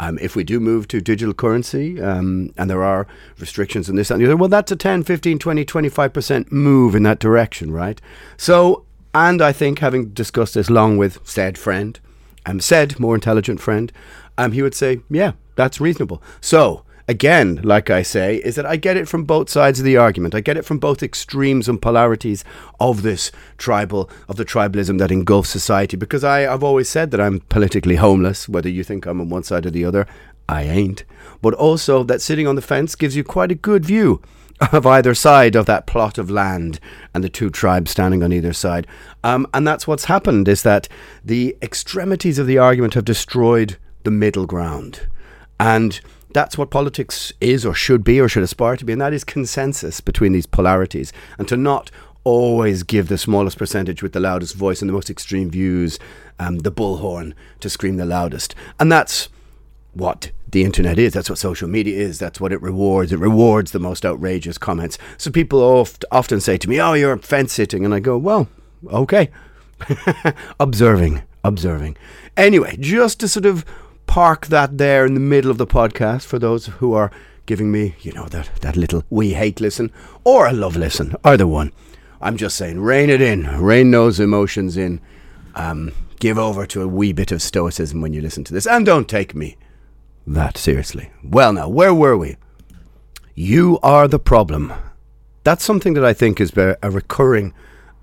[0.00, 3.06] um, if we do move to digital currency um, and there are
[3.38, 7.04] restrictions in this and the other, well, that's a 10, 15, 20, 25% move in
[7.04, 8.00] that direction, right?
[8.36, 8.84] So,
[9.14, 12.00] and I think having discussed this long with said friend,
[12.46, 13.92] um, said more intelligent friend,
[14.36, 16.20] um, he would say, yeah, that's reasonable.
[16.40, 19.96] So, again, like I say, is that I get it from both sides of the
[19.96, 20.34] argument.
[20.34, 22.44] I get it from both extremes and polarities
[22.80, 25.96] of this tribal, of the tribalism that engulfs society.
[25.96, 29.42] Because I, I've always said that I'm politically homeless, whether you think I'm on one
[29.42, 30.06] side or the other,
[30.48, 31.04] I ain't.
[31.40, 34.22] But also that sitting on the fence gives you quite a good view
[34.72, 36.78] of either side of that plot of land
[37.12, 38.86] and the two tribes standing on either side.
[39.22, 40.88] Um, and that's what's happened is that
[41.24, 45.08] the extremities of the argument have destroyed the middle ground.
[45.58, 46.00] And
[46.34, 49.24] that's what politics is or should be or should aspire to be, and that is
[49.24, 51.90] consensus between these polarities, and to not
[52.24, 55.98] always give the smallest percentage with the loudest voice and the most extreme views,
[56.38, 58.54] um, the bullhorn to scream the loudest.
[58.80, 59.28] And that's
[59.92, 61.12] what the internet is.
[61.12, 62.18] That's what social media is.
[62.18, 63.12] That's what it rewards.
[63.12, 64.98] It rewards the most outrageous comments.
[65.18, 67.84] So people oft, often say to me, Oh, you're fence sitting.
[67.84, 68.48] And I go, Well,
[68.88, 69.30] okay.
[70.60, 71.96] observing, observing.
[72.36, 73.64] Anyway, just to sort of
[74.14, 77.10] park that there in the middle of the podcast for those who are
[77.46, 79.90] giving me, you know, that, that little we hate listen
[80.22, 81.72] or a love listen, either one.
[82.20, 85.00] I'm just saying, rein it in, rein those emotions in.
[85.56, 88.86] Um, give over to a wee bit of stoicism when you listen to this, and
[88.86, 89.56] don't take me
[90.28, 91.10] that seriously.
[91.24, 92.36] Well, now, where were we?
[93.34, 94.72] You are the problem.
[95.42, 97.52] That's something that I think is a recurring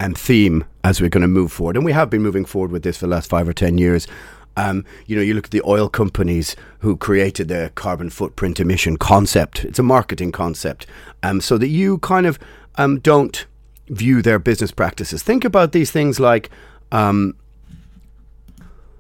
[0.02, 2.84] um, theme as we're going to move forward, and we have been moving forward with
[2.84, 4.10] this for the last five or ten years.
[4.58, 8.98] Um, you know, you look at the oil companies who created the carbon footprint emission
[8.98, 9.64] concept.
[9.64, 10.86] It's a marketing concept,
[11.24, 12.38] um, so that you kind of
[12.76, 13.46] um, don't
[13.88, 15.24] view their business practices.
[15.24, 16.50] Think about these things like,
[16.92, 17.36] um,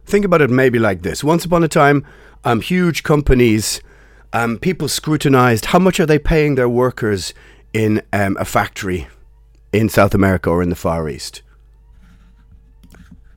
[0.06, 1.24] think about it maybe like this.
[1.24, 2.06] Once upon a time,
[2.44, 3.82] um, huge companies,
[4.34, 7.34] um, people scrutinized how much are they paying their workers
[7.74, 9.08] in a factory
[9.72, 11.42] in South America or in the Far East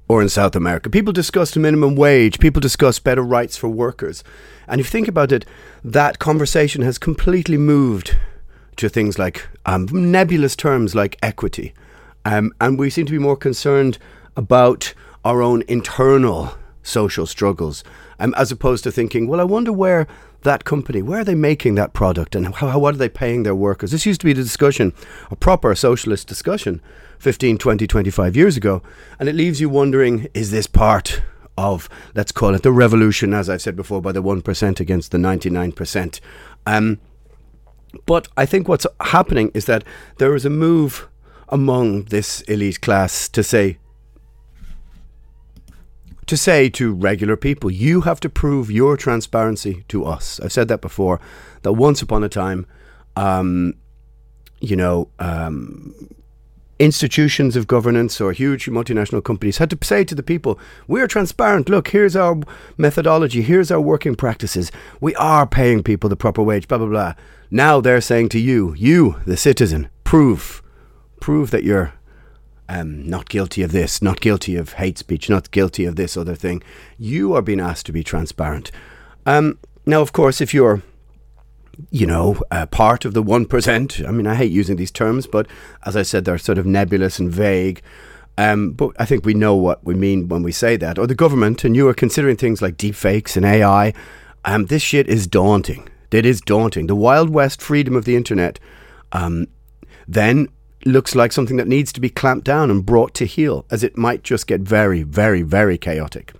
[0.09, 0.91] or in South America.
[0.91, 4.23] People discussed minimum wage, people discussed better rights for workers.
[4.69, 5.45] And if you think about it,
[5.83, 8.17] that conversation has completely moved
[8.77, 11.73] to things like um, nebulous terms like equity.
[12.25, 13.99] Um, and we seem to be more concerned
[14.37, 17.83] about our own internal social struggles,
[18.19, 20.07] um, as opposed to thinking, well, I wonder where
[20.43, 23.55] that company, where are they making that product and how, what are they paying their
[23.55, 23.91] workers?
[23.91, 24.93] This used to be the discussion,
[25.31, 26.83] a proper socialist discussion
[27.25, 28.83] 15, 20, 25 years ago.
[29.19, 31.23] And it leaves you wondering is this part
[31.57, 35.17] of, let's call it the revolution, as I've said before, by the 1% against the
[35.17, 36.21] 99%?
[36.67, 37.01] Um,
[38.05, 39.85] but I think what's happening is that
[40.19, 41.09] there is a move
[41.49, 43.79] among this elite class to say,
[46.27, 50.41] to say to regular people, you have to prove your transparency to us.
[50.41, 51.23] I've said that before,
[51.63, 52.67] that once upon a time,
[53.17, 53.77] um,
[54.61, 55.95] you know, um,
[56.79, 60.59] institutions of governance or huge multinational companies had to say to the people,
[60.89, 61.69] we're transparent.
[61.69, 62.41] Look, here's our
[62.77, 63.43] methodology.
[63.43, 64.73] Here's our working practices.
[65.01, 67.15] We are paying people the proper wage, blah, blah, blah.
[67.51, 70.63] Now they're saying to you, you, the citizen, prove,
[71.21, 71.93] prove that you're
[72.69, 76.35] um, not guilty of this, not guilty of hate speech, not guilty of this other
[76.35, 76.63] thing.
[76.99, 78.71] You are being asked to be transparent.
[79.27, 80.83] Um, now, of course, if you're
[81.91, 84.09] you know, part of the 1%.
[84.09, 85.47] I mean, I hate using these terms, but
[85.85, 87.83] as I said, they're sort of nebulous and vague.
[88.37, 90.99] Um, but I think we know what we mean when we say that.
[90.99, 93.93] Or the government, and you are considering things like deepfakes and AI.
[94.45, 95.89] Um, this shit is daunting.
[96.11, 96.87] It is daunting.
[96.87, 98.61] The Wild West freedom of the internet
[99.13, 99.49] um,
[100.07, 100.49] then
[100.85, 103.97] looks like something that needs to be clamped down and brought to heel, as it
[103.97, 106.33] might just get very, very, very chaotic.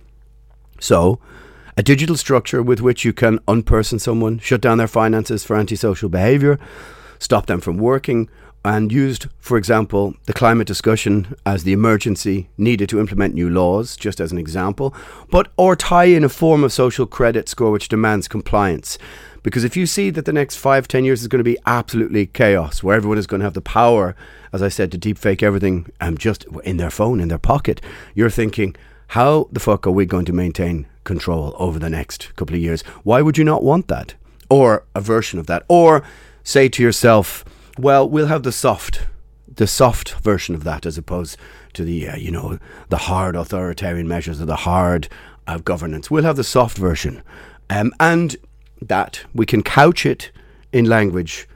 [0.79, 1.19] So,
[1.77, 6.09] a digital structure with which you can unperson someone, shut down their finances for antisocial
[6.09, 6.57] behavior,
[7.19, 8.29] stop them from working,
[8.63, 13.95] and used, for example, the climate discussion as the emergency needed to implement new laws,
[13.95, 14.95] just as an example,
[15.29, 18.97] but or tie in a form of social credit score which demands compliance.
[19.43, 22.25] Because if you see that the next five, ten years is going to be absolutely
[22.25, 24.15] chaos, where everyone is going to have the power,
[24.51, 27.81] as I said, to deepfake everything um, just in their phone, in their pocket,
[28.15, 28.75] you're thinking,
[29.09, 32.81] how the fuck are we going to maintain control over the next couple of years?
[33.03, 34.15] Why would you not want that?
[34.49, 35.63] Or a version of that?
[35.69, 36.03] Or
[36.43, 37.45] say to yourself,
[37.77, 39.07] well, we'll have the soft,
[39.47, 41.37] the soft version of that as opposed
[41.73, 45.07] to the, uh, you know, the hard authoritarian measures or the hard
[45.47, 46.11] uh, governance.
[46.11, 47.23] We'll have the soft version.
[47.69, 48.35] Um, and
[48.81, 50.31] that we can couch it
[50.71, 51.47] in language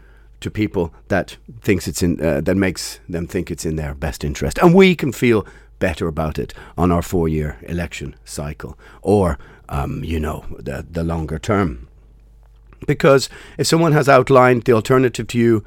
[0.41, 4.23] to people that thinks it's in uh, that makes them think it's in their best
[4.23, 5.45] interest and we can feel
[5.80, 9.38] better about it on our four year election cycle or
[9.70, 11.88] um, you know the the longer term.
[12.88, 15.63] Because if someone has outlined the alternative to you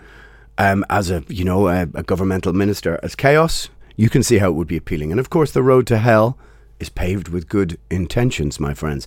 [0.58, 4.48] um, as a you know a, a governmental minister as chaos you can see how
[4.48, 5.10] it would be appealing.
[5.10, 6.38] And of course the road to hell
[6.80, 9.06] is paved with good intentions my friends.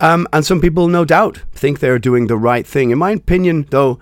[0.00, 2.90] Um, and some people, no doubt, think they're doing the right thing.
[2.90, 3.98] In my opinion, though,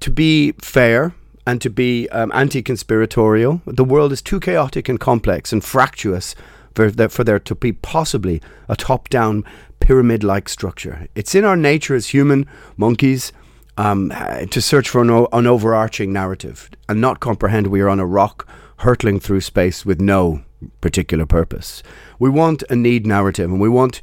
[0.00, 1.14] to be fair
[1.46, 6.34] and to be um, anti conspiratorial, the world is too chaotic and complex and fractious
[6.74, 9.44] for there, for there to be possibly a top down
[9.80, 11.06] pyramid like structure.
[11.14, 12.46] It's in our nature as human
[12.76, 13.32] monkeys
[13.78, 14.12] um,
[14.50, 18.06] to search for an, o- an overarching narrative and not comprehend we are on a
[18.06, 18.48] rock
[18.78, 20.42] hurtling through space with no
[20.80, 21.82] particular purpose.
[22.18, 24.00] We want a need narrative and we want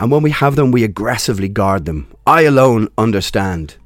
[0.00, 2.12] and when we have them, we aggressively guard them.
[2.26, 3.76] I alone understand.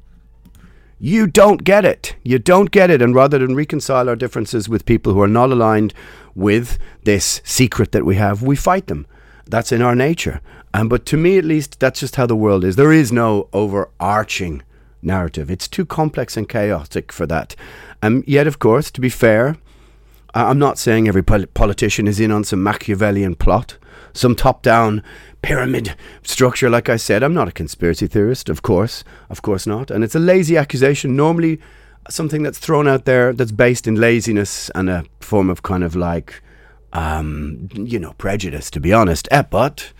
[0.99, 2.15] You don't get it.
[2.23, 3.01] You don't get it.
[3.01, 5.93] And rather than reconcile our differences with people who are not aligned
[6.35, 9.05] with this secret that we have, we fight them.
[9.45, 10.41] That's in our nature.
[10.73, 12.75] Um, but to me, at least, that's just how the world is.
[12.75, 14.63] There is no overarching
[15.01, 15.49] narrative.
[15.49, 17.55] It's too complex and chaotic for that.
[18.01, 19.57] Um, yet, of course, to be fair,
[20.33, 23.77] I'm not saying every pol- politician is in on some Machiavellian plot,
[24.17, 25.03] some top down
[25.41, 27.23] pyramid structure, like I said.
[27.23, 29.91] I'm not a conspiracy theorist, of course, of course not.
[29.91, 31.59] And it's a lazy accusation, normally
[32.09, 35.95] something that's thrown out there that's based in laziness and a form of kind of
[35.95, 36.41] like,
[36.93, 39.27] um, you know, prejudice, to be honest.
[39.31, 39.91] Eh, but.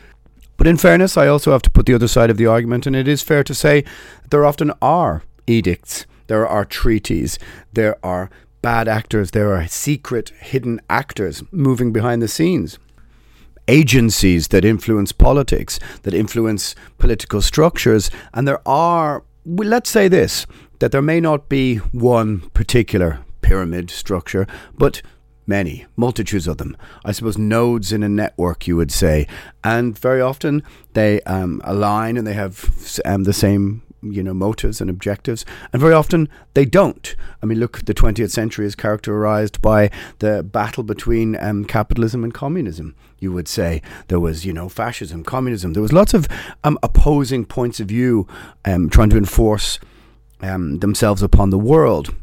[0.56, 2.96] But in fairness, I also have to put the other side of the argument, and
[2.96, 3.84] it is fair to say
[4.32, 7.38] there often are edicts, there are treaties,
[7.74, 8.32] there are
[8.64, 12.80] bad actors, there are secret, hidden actors moving behind the scenes
[13.68, 18.10] agencies that influence politics, that influence political structures.
[18.34, 20.46] And there are, well, let's say this,
[20.80, 24.48] that there may not be one particular pyramid structure,
[24.78, 25.02] but
[25.48, 26.76] many, multitudes of them.
[27.06, 29.28] I suppose nodes in a network, you would say.
[29.64, 30.64] And very often
[30.94, 33.82] they um, align and they have um, the same
[34.12, 38.32] you know motives and objectives and very often they don't i mean look the 20th
[38.32, 39.90] century is characterized by
[40.20, 45.24] the battle between um, capitalism and communism you would say there was you know fascism
[45.24, 46.28] communism there was lots of
[46.64, 48.28] um, opposing points of view
[48.66, 49.80] um, trying to enforce
[50.42, 52.14] um, themselves upon the world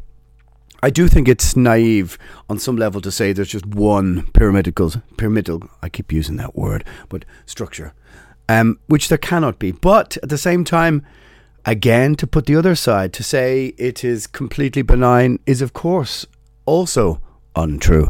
[0.85, 2.15] I do think it's naive
[2.47, 5.67] on some level to say there's just one pyramidal, pyramidal.
[5.81, 7.93] I keep using that word, but structure,
[8.47, 9.71] um, which there cannot be.
[9.71, 11.03] But at the same time,
[11.67, 16.27] Again, to put the other side, to say it is completely benign is, of course,
[16.65, 17.19] also
[17.55, 18.09] untrue.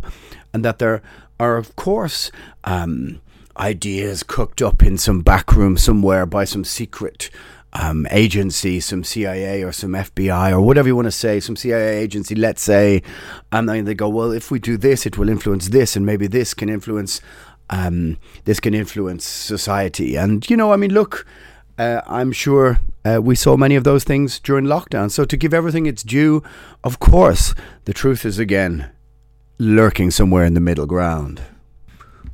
[0.54, 1.02] And that there
[1.40, 2.32] are, of course,
[2.66, 3.22] um,
[3.58, 7.30] ideas cooked up in some back room somewhere by some secret
[7.72, 11.98] um, agency, some CIA or some FBI or whatever you want to say, some CIA
[11.98, 13.04] agency, let's say,
[13.52, 16.28] and then they go, well, if we do this, it will influence this, and maybe
[16.28, 17.22] this can influence,
[17.70, 20.16] um, this can influence society.
[20.16, 21.26] And you know, I mean, look,
[21.78, 25.12] uh, I'm sure uh, we saw many of those things during lockdown.
[25.12, 26.44] So, to give everything its due,
[26.84, 27.54] of course,
[27.86, 28.90] the truth is again
[29.58, 31.42] lurking somewhere in the middle ground.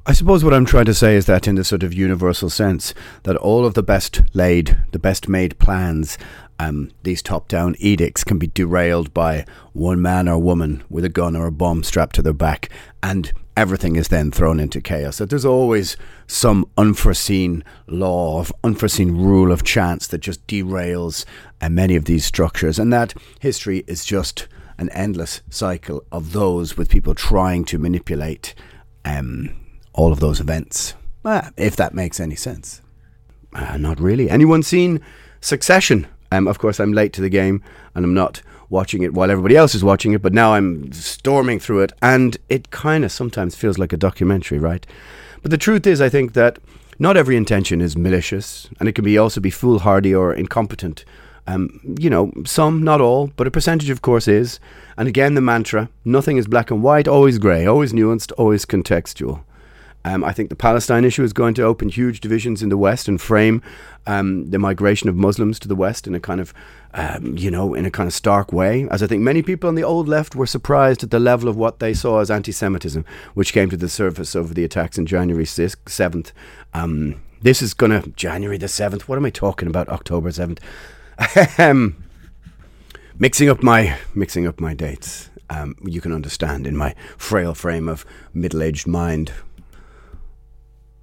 [0.03, 2.93] I suppose what I'm trying to say is that, in the sort of universal sense,
[3.23, 6.17] that all of the best laid, the best made plans,
[6.57, 11.09] um, these top down edicts can be derailed by one man or woman with a
[11.09, 12.69] gun or a bomb strapped to their back.
[13.03, 15.17] And everything is then thrown into chaos.
[15.17, 15.97] That there's always
[16.27, 21.25] some unforeseen law of unforeseen rule of chance that just derails
[21.61, 24.47] uh, many of these structures, and that history is just
[24.77, 28.55] an endless cycle of those with people trying to manipulate
[29.05, 29.55] um,
[29.93, 30.95] all of those events.
[31.23, 32.81] Ah, if that makes any sense.
[33.53, 34.29] Uh, not really.
[34.29, 35.01] Anyone seen
[35.41, 36.07] Succession?
[36.31, 37.61] Um, of course, I'm late to the game,
[37.93, 38.41] and I'm not
[38.71, 42.37] watching it while everybody else is watching it, but now I'm storming through it, and
[42.49, 44.87] it kind of sometimes feels like a documentary, right?
[45.41, 46.57] But the truth is, I think that
[46.97, 51.03] not every intention is malicious, and it can be also be foolhardy or incompetent.
[51.47, 54.59] Um, you know, some, not all, but a percentage, of course, is.
[54.97, 59.43] And again, the mantra nothing is black and white, always grey, always nuanced, always contextual.
[60.03, 63.07] Um, I think the Palestine issue is going to open huge divisions in the West
[63.07, 63.61] and frame
[64.07, 66.53] um, the migration of Muslims to the West in a kind of,
[66.93, 68.87] um, you know, in a kind of stark way.
[68.89, 71.55] As I think many people on the old left were surprised at the level of
[71.55, 75.45] what they saw as anti-Semitism, which came to the surface over the attacks on January
[75.45, 76.31] seventh.
[76.73, 79.07] Um, this is to January the seventh.
[79.07, 79.89] What am I talking about?
[79.89, 80.61] October seventh.
[83.19, 85.29] mixing up my mixing up my dates.
[85.49, 89.31] Um, you can understand in my frail frame of middle-aged mind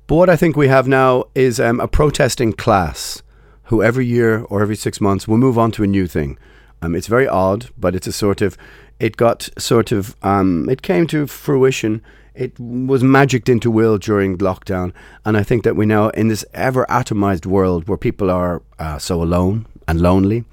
[0.09, 3.23] but what I think we have now is um, a protesting class
[3.65, 6.39] who every year or every six months will move on to a new thing.
[6.81, 8.57] Um, it's very odd, but it's a sort of,
[8.99, 12.01] it got sort of, um, it came to fruition.
[12.35, 14.95] It was magicked into will during lockdown.
[15.27, 18.97] And I think that we now, in this ever atomized world where people are uh,
[18.97, 20.45] so alone and lonely,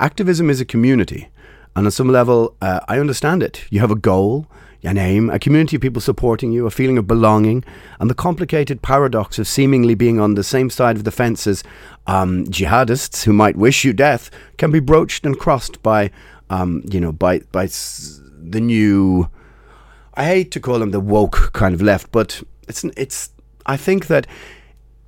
[0.00, 1.28] activism is a community.
[1.76, 3.64] And on some level, uh, I understand it.
[3.70, 4.48] You have a goal,
[4.84, 7.64] an aim, a community of people supporting you, a feeling of belonging,
[7.98, 11.64] and the complicated paradox of seemingly being on the same side of the fence as
[12.06, 16.10] um, jihadists who might wish you death can be broached and crossed by,
[16.50, 19.28] um, you know, by by the new.
[20.14, 23.30] I hate to call them the woke kind of left, but it's it's.
[23.66, 24.26] I think that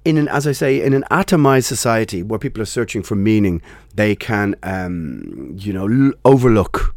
[0.07, 3.61] in an, as I say, in an atomized society where people are searching for meaning,
[3.95, 6.96] they can, um, you know, l- overlook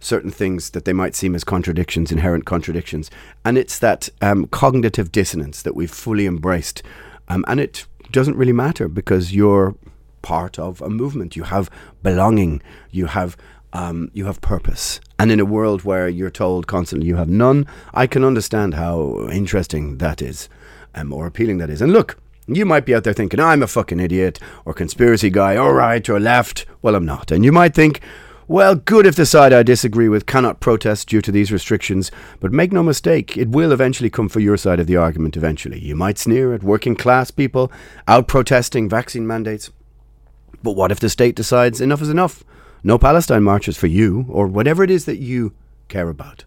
[0.00, 3.10] certain things that they might seem as contradictions, inherent contradictions.
[3.44, 6.82] And it's that um, cognitive dissonance that we've fully embraced.
[7.28, 9.76] Um, and it doesn't really matter because you're
[10.22, 11.36] part of a movement.
[11.36, 11.70] You have
[12.02, 12.62] belonging.
[12.90, 13.36] You have
[13.72, 15.00] um, you have purpose.
[15.18, 19.28] And in a world where you're told constantly you have none, I can understand how
[19.30, 20.48] interesting that is,
[20.92, 21.80] and more appealing that is.
[21.80, 25.56] And look, you might be out there thinking, I'm a fucking idiot, or conspiracy guy,
[25.56, 26.66] or right, or left.
[26.82, 27.30] Well, I'm not.
[27.30, 28.00] And you might think,
[28.50, 32.50] well, good if the side I disagree with cannot protest due to these restrictions, but
[32.50, 35.78] make no mistake, it will eventually come for your side of the argument eventually.
[35.78, 37.70] You might sneer at working class people
[38.08, 39.70] out protesting vaccine mandates.
[40.64, 42.42] But what if the state decides enough is enough?
[42.82, 45.54] No Palestine marches for you, or whatever it is that you
[45.86, 46.44] care about.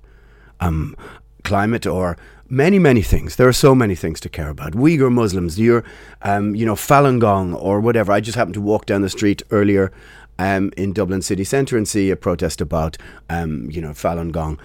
[0.59, 0.97] Um,
[1.45, 2.17] climate or
[2.49, 3.37] many, many things.
[3.37, 4.73] There are so many things to care about.
[4.73, 5.85] Uyghur Muslims, you're,
[6.21, 8.11] um, you know, Falun Gong or whatever.
[8.11, 9.93] I just happened to walk down the street earlier
[10.39, 12.97] um, in Dublin city centre and see a protest about,
[13.29, 14.59] um, you know, Falun Gong.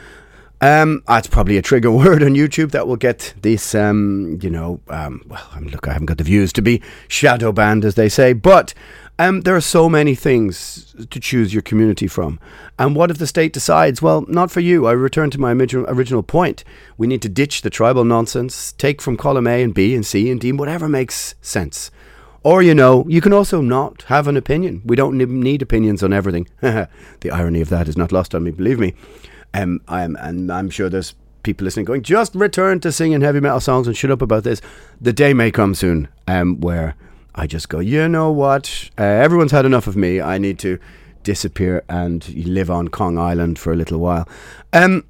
[0.60, 4.80] Um, that's probably a trigger word on YouTube that will get this, um, you know,
[4.88, 8.32] um, well, look, I haven't got the views to be shadow banned, as they say,
[8.32, 8.74] but
[9.20, 12.38] um, there are so many things to choose your community from.
[12.78, 14.86] And what if the state decides, well, not for you?
[14.86, 16.62] I return to my original point.
[16.96, 20.30] We need to ditch the tribal nonsense, take from column A and B and C
[20.30, 21.90] and D, whatever makes sense.
[22.42, 24.82] Or, you know, you can also not have an opinion.
[24.84, 26.48] We don't need opinions on everything.
[26.60, 28.94] the irony of that is not lost on me, believe me.
[29.54, 33.60] Um, I'm, and I'm sure there's people listening going, just return to singing heavy metal
[33.60, 34.60] songs and shut up about this.
[35.00, 36.94] The day may come soon um, where
[37.34, 38.90] I just go, you know what?
[38.98, 40.20] Uh, everyone's had enough of me.
[40.20, 40.78] I need to
[41.22, 44.28] disappear and live on Kong Island for a little while.
[44.72, 45.04] Um,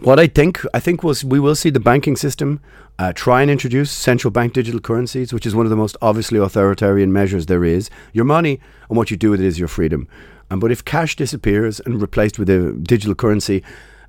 [0.00, 2.60] what I think, I think was we will see the banking system
[2.98, 6.38] uh, try and introduce central bank digital currencies, which is one of the most obviously
[6.38, 7.90] authoritarian measures there is.
[8.12, 10.08] Your money and what you do with it is your freedom.
[10.50, 13.62] Um, but if cash disappears and replaced with a digital currency,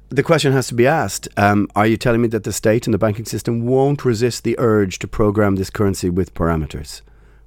[0.10, 2.94] the question has to be asked um, Are you telling me that the state and
[2.94, 7.02] the banking system won't resist the urge to program this currency with parameters?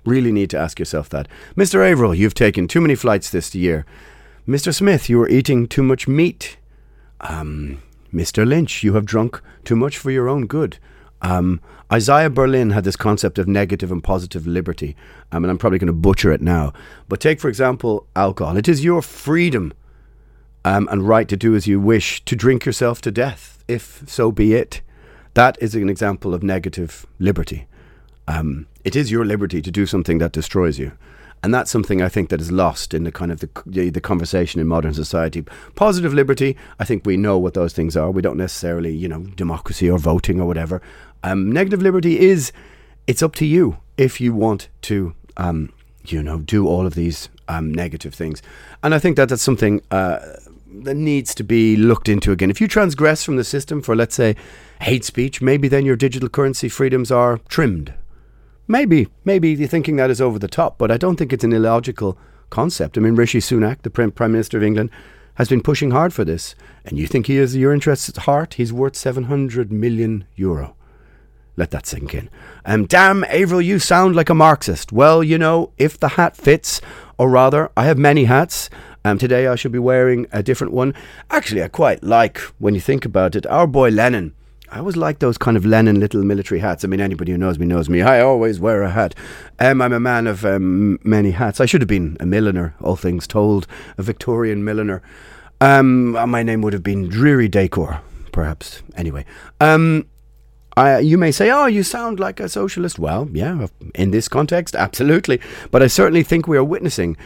[0.05, 1.29] Really need to ask yourself that.
[1.57, 1.85] Mr.
[1.85, 3.85] Averill, you've taken too many flights this year.
[4.47, 4.75] Mr.
[4.75, 6.57] Smith, you are eating too much meat.
[7.21, 7.83] Um,
[8.13, 8.47] Mr.
[8.47, 10.79] Lynch, you have drunk too much for your own good.
[11.21, 11.61] Um,
[11.93, 14.97] Isaiah Berlin had this concept of negative and positive liberty,
[15.33, 16.73] um, and I'm probably going to butcher it now.
[17.09, 18.57] But take, for example, alcohol.
[18.57, 19.73] It is your freedom
[20.65, 24.31] um, and right to do as you wish to drink yourself to death, if so
[24.31, 24.83] be it.
[25.35, 27.67] That is an example of negative liberty.
[28.27, 30.93] Um, it is your liberty to do something that destroys you.
[31.43, 34.61] And that's something I think that is lost in the kind of the, the, conversation
[34.61, 35.45] in modern society.
[35.75, 38.11] Positive liberty, I think we know what those things are.
[38.11, 40.83] We don't necessarily, you know, democracy or voting or whatever.
[41.23, 42.53] Um, negative liberty is,
[43.07, 45.73] it's up to you if you want to, um,
[46.05, 48.43] you know, do all of these um, negative things.
[48.83, 50.19] And I think that that's something uh,
[50.83, 52.51] that needs to be looked into again.
[52.51, 54.35] If you transgress from the system for, let's say,
[54.81, 57.95] hate speech, maybe then your digital currency freedoms are trimmed
[58.71, 61.55] Maybe, maybe you're thinking that is over the top, but I don't think it's an
[61.55, 62.19] illogical
[62.51, 62.99] concept.
[62.99, 64.91] I mean, Rishi Sunak, the Prime Minister of England,
[65.37, 66.55] has been pushing hard for this.
[66.85, 68.55] And you think he has your interests at heart?
[68.55, 70.77] He's worth 700 million euro.
[71.57, 72.29] Let that sink in.
[72.67, 74.93] Um, damn, Averill, you sound like a Marxist.
[74.93, 76.83] Well, you know, if the hat fits,
[77.17, 78.69] or rather, I have many hats.
[79.03, 80.93] Um, today I should be wearing a different one.
[81.31, 84.35] Actually, I quite like, when you think about it, our boy Lenin
[84.71, 86.85] I always like those kind of Lenin little military hats.
[86.85, 88.03] I mean, anybody who knows me knows me.
[88.03, 89.15] I always wear a hat.
[89.59, 91.61] Um, I'm a man of um, many hats.
[91.61, 93.67] I should have been a milliner, all things told,
[93.97, 95.03] a Victorian milliner.
[95.61, 98.01] Um, uh, my name would have been Dreary Decor,
[98.31, 98.83] perhaps.
[98.95, 99.25] Anyway,
[99.61, 100.07] um,
[100.77, 104.77] I, you may say, "Oh, you sound like a socialist." Well, yeah, in this context,
[104.77, 105.41] absolutely.
[105.71, 107.17] But I certainly think we are witnessing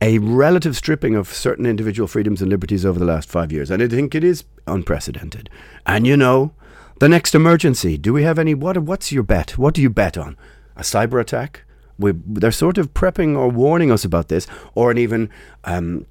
[0.00, 3.82] a relative stripping of certain individual freedoms and liberties over the last five years, and
[3.82, 5.48] I think it is unprecedented.
[5.86, 6.52] And you know,
[6.98, 7.96] the next emergency.
[7.96, 8.54] Do we have any?
[8.54, 8.78] What?
[8.78, 9.58] What's your bet?
[9.58, 10.36] What do you bet on?
[10.76, 11.64] A cyber attack?
[11.98, 15.30] We, they're sort of prepping or warning us about this, or an even
[15.64, 16.06] um,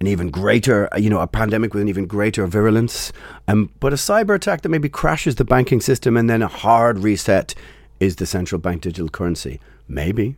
[0.00, 3.12] an even greater, uh, you know, a pandemic with an even greater virulence.
[3.48, 6.98] Um, but a cyber attack that maybe crashes the banking system and then a hard
[6.98, 7.54] reset
[7.98, 9.60] is the central bank digital currency.
[9.88, 10.36] Maybe.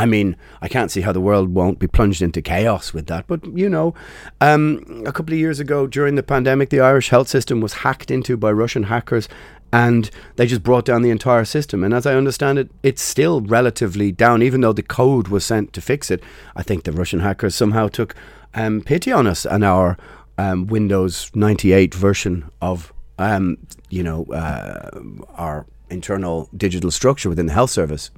[0.00, 3.26] I mean, I can't see how the world won't be plunged into chaos with that.
[3.26, 3.92] But, you know,
[4.40, 8.10] um, a couple of years ago during the pandemic, the Irish health system was hacked
[8.10, 9.28] into by Russian hackers
[9.74, 11.84] and they just brought down the entire system.
[11.84, 15.74] And as I understand it, it's still relatively down, even though the code was sent
[15.74, 16.22] to fix it.
[16.56, 18.14] I think the Russian hackers somehow took
[18.54, 19.98] um, pity on us and our
[20.38, 23.58] um, Windows 98 version of, um,
[23.90, 24.98] you know, uh,
[25.34, 28.10] our internal digital structure within the health service.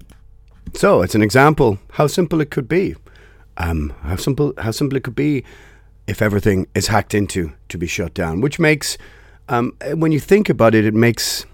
[0.74, 2.94] So it's an example how simple it could be.
[3.56, 5.44] Um, how simple how simple it could be
[6.06, 8.40] if everything is hacked into to be shut down.
[8.40, 8.96] Which makes,
[9.48, 11.44] um, when you think about it, it makes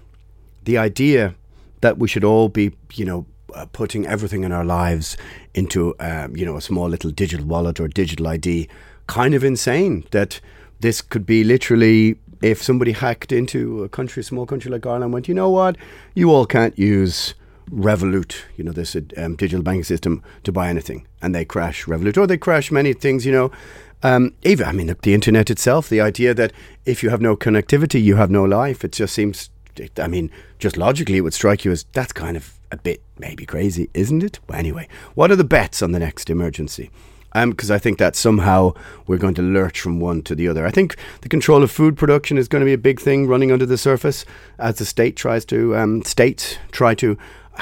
[0.63, 1.35] the idea
[1.81, 5.17] that we should all be, you know, uh, putting everything in our lives
[5.53, 8.69] into um, you know a small little digital wallet or digital ID
[9.07, 10.39] kind of insane that
[10.81, 15.11] this could be literally if somebody hacked into a country, a small country like Ireland,
[15.11, 15.77] went, you know what,
[16.15, 17.33] you all can't use
[17.69, 22.17] Revolut, you know, this um, digital banking system to buy anything, and they crash Revolut,
[22.17, 23.51] or they crash many things, you know.
[24.01, 26.53] Um, even, I mean, the, the internet itself, the idea that
[26.85, 29.49] if you have no connectivity, you have no life, it just seems,
[29.97, 33.45] I mean, just logically, it would strike you as that's kind of a bit maybe
[33.45, 34.39] crazy, isn't it?
[34.47, 36.91] Well, anyway, what are the bets on the next emergency?
[37.31, 38.73] because um, I think that somehow
[39.05, 40.65] we're going to lurch from one to the other.
[40.65, 43.51] I think the control of food production is going to be a big thing running
[43.51, 44.25] under the surface
[44.57, 47.17] as the state tries to um, states try to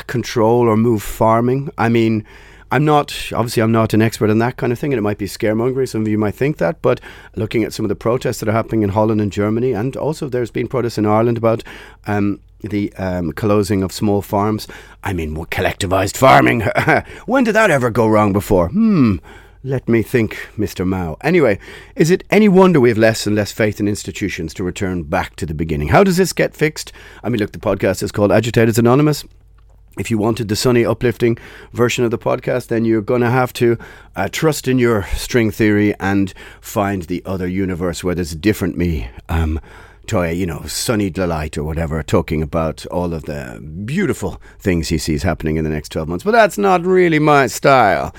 [0.05, 1.69] control or move farming.
[1.77, 2.25] I mean.
[2.69, 5.17] I'm not, obviously, I'm not an expert on that kind of thing, and it might
[5.17, 5.87] be scaremongering.
[5.87, 6.99] Some of you might think that, but
[7.37, 10.27] looking at some of the protests that are happening in Holland and Germany, and also
[10.27, 11.63] there's been protests in Ireland about
[12.07, 14.67] um, the um, closing of small farms.
[15.03, 16.61] I mean, collectivized farming.
[17.25, 18.67] when did that ever go wrong before?
[18.69, 19.17] Hmm.
[19.63, 20.85] Let me think, Mr.
[20.87, 21.17] Mao.
[21.21, 21.59] Anyway,
[21.95, 25.35] is it any wonder we have less and less faith in institutions to return back
[25.37, 25.89] to the beginning?
[25.89, 26.93] How does this get fixed?
[27.23, 29.25] I mean, look, the podcast is called Agitators Anonymous.
[29.97, 31.37] If you wanted the sunny, uplifting
[31.73, 33.77] version of the podcast, then you're going to have to
[34.15, 38.77] uh, trust in your string theory and find the other universe where there's a different
[38.77, 39.09] me.
[39.27, 39.59] Um,
[40.05, 44.97] Toya, you know, Sunny Delight or whatever, talking about all of the beautiful things he
[44.97, 46.23] sees happening in the next 12 months.
[46.23, 48.13] But that's not really my style.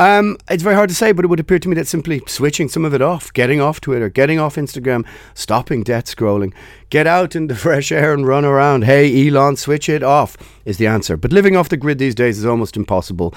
[0.00, 2.68] Um, it's very hard to say, but it would appear to me that simply switching
[2.68, 6.54] some of it off, getting off Twitter, getting off Instagram, stopping death scrolling,
[6.88, 8.84] get out in the fresh air and run around.
[8.84, 11.16] Hey, Elon, switch it off is the answer.
[11.16, 13.34] But living off the grid these days is almost impossible.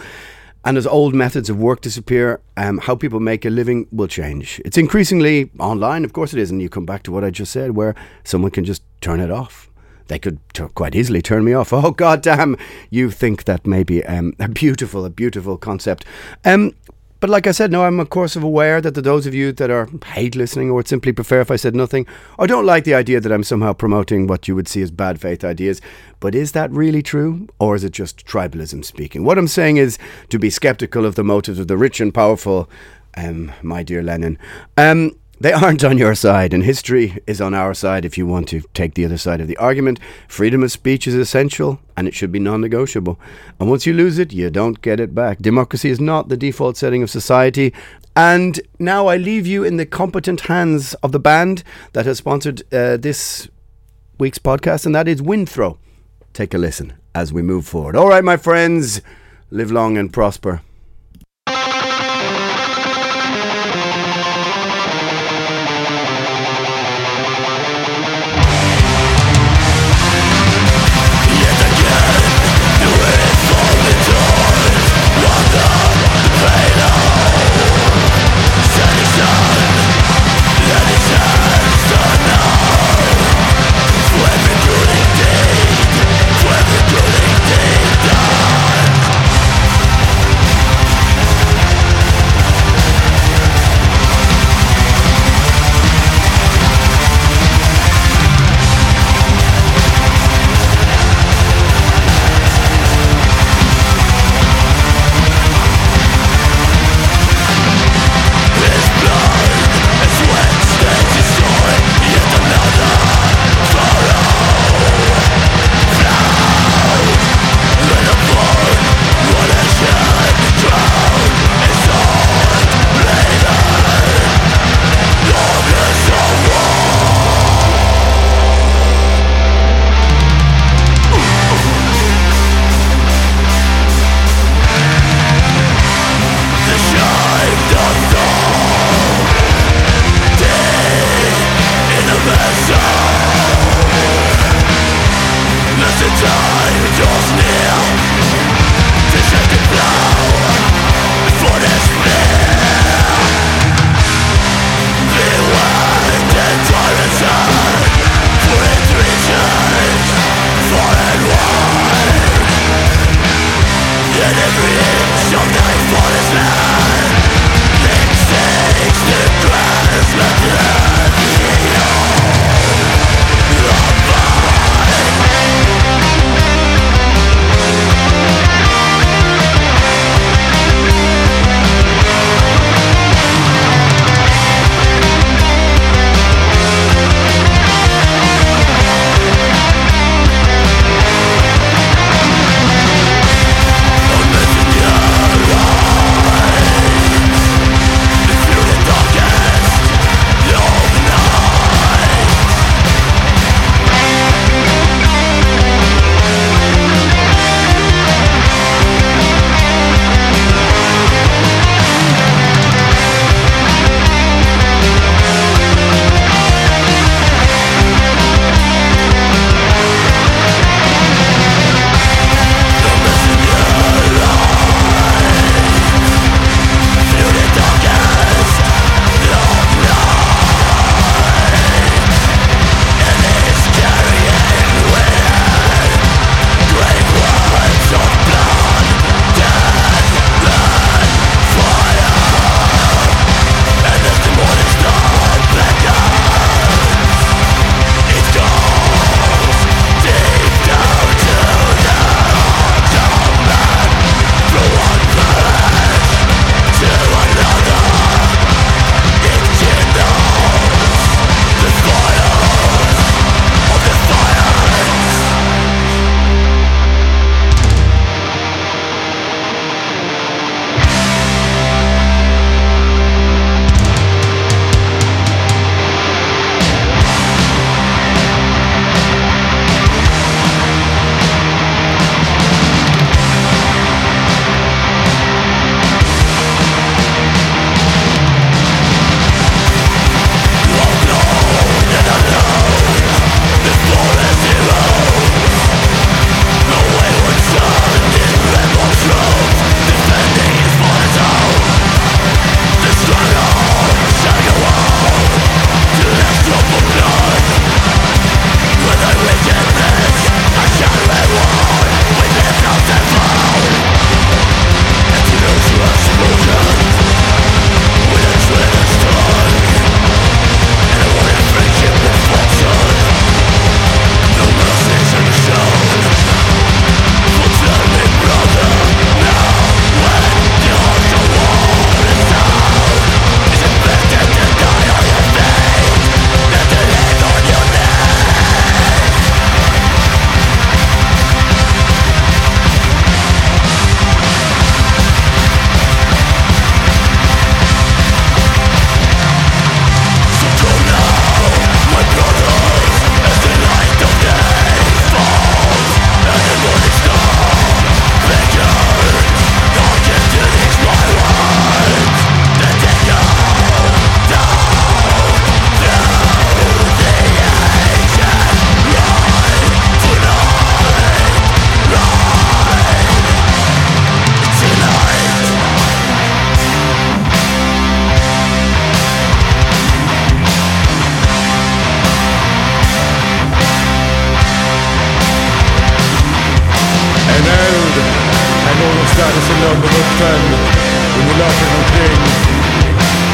[0.64, 4.62] And as old methods of work disappear, um, how people make a living will change.
[4.64, 7.52] It's increasingly online, of course it is, and you come back to what I just
[7.52, 9.71] said, where someone can just turn it off
[10.08, 11.74] they could t- quite easily turn me off.
[11.82, 12.58] Oh, god damn,
[12.92, 16.06] you think that maybe um, a beautiful, a beautiful concept.
[16.46, 16.74] Um,
[17.22, 19.88] but like I said, no, I'm of course aware that those of you that are
[20.06, 22.08] hate listening or would simply prefer if I said nothing
[22.40, 25.22] or don't like the idea that I'm somehow promoting what you would see as bad
[25.22, 25.82] faith ideas.
[26.20, 27.48] But is that really true?
[27.60, 29.24] Or is it just tribalism speaking?
[29.24, 30.00] What I'm saying is
[30.30, 32.68] to be skeptical of the motives of the rich and powerful,
[33.16, 34.40] um, my dear Lenin.
[34.76, 38.48] Um, they aren't on your side, and history is on our side if you want
[38.50, 40.00] to take the other side of the argument.
[40.28, 43.20] Freedom of speech is essential, and it should be non negotiable.
[43.60, 45.40] And once you lose it, you don't get it back.
[45.40, 47.74] Democracy is not the default setting of society.
[48.16, 51.64] And now I leave you in the competent hands of the band
[51.94, 53.48] that has sponsored uh, this
[54.20, 55.78] week's podcast, and that is Windthrow.
[56.34, 57.96] Take a listen as we move forward.
[57.96, 59.02] All right, my friends,
[59.50, 60.62] live long and prosper.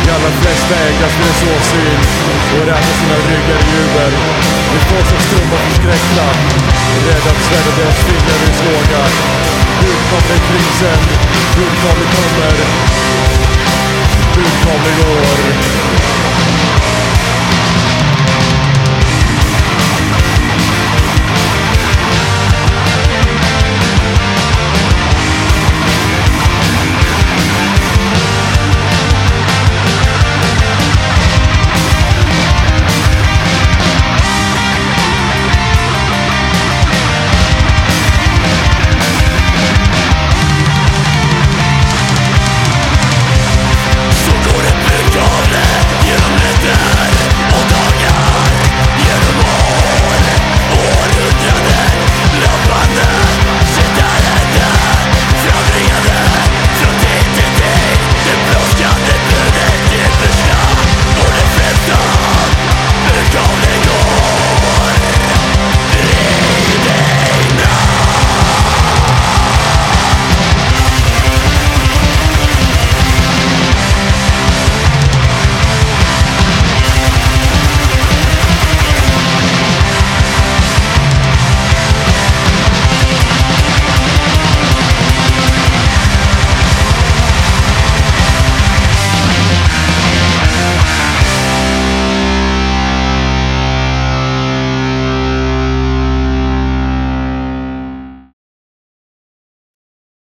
[0.07, 1.99] De allra flesta äggas vid en såsyn
[2.53, 4.13] och rätar sina ryggar i jubel.
[4.71, 6.25] Det få som stumpar förskräckta,
[7.07, 9.03] rädda att svälja deras fingrar i låga.
[9.81, 10.99] Gud kommer krisen,
[11.55, 12.55] Gud kommer kommer,
[14.35, 16.46] Gud kommer går.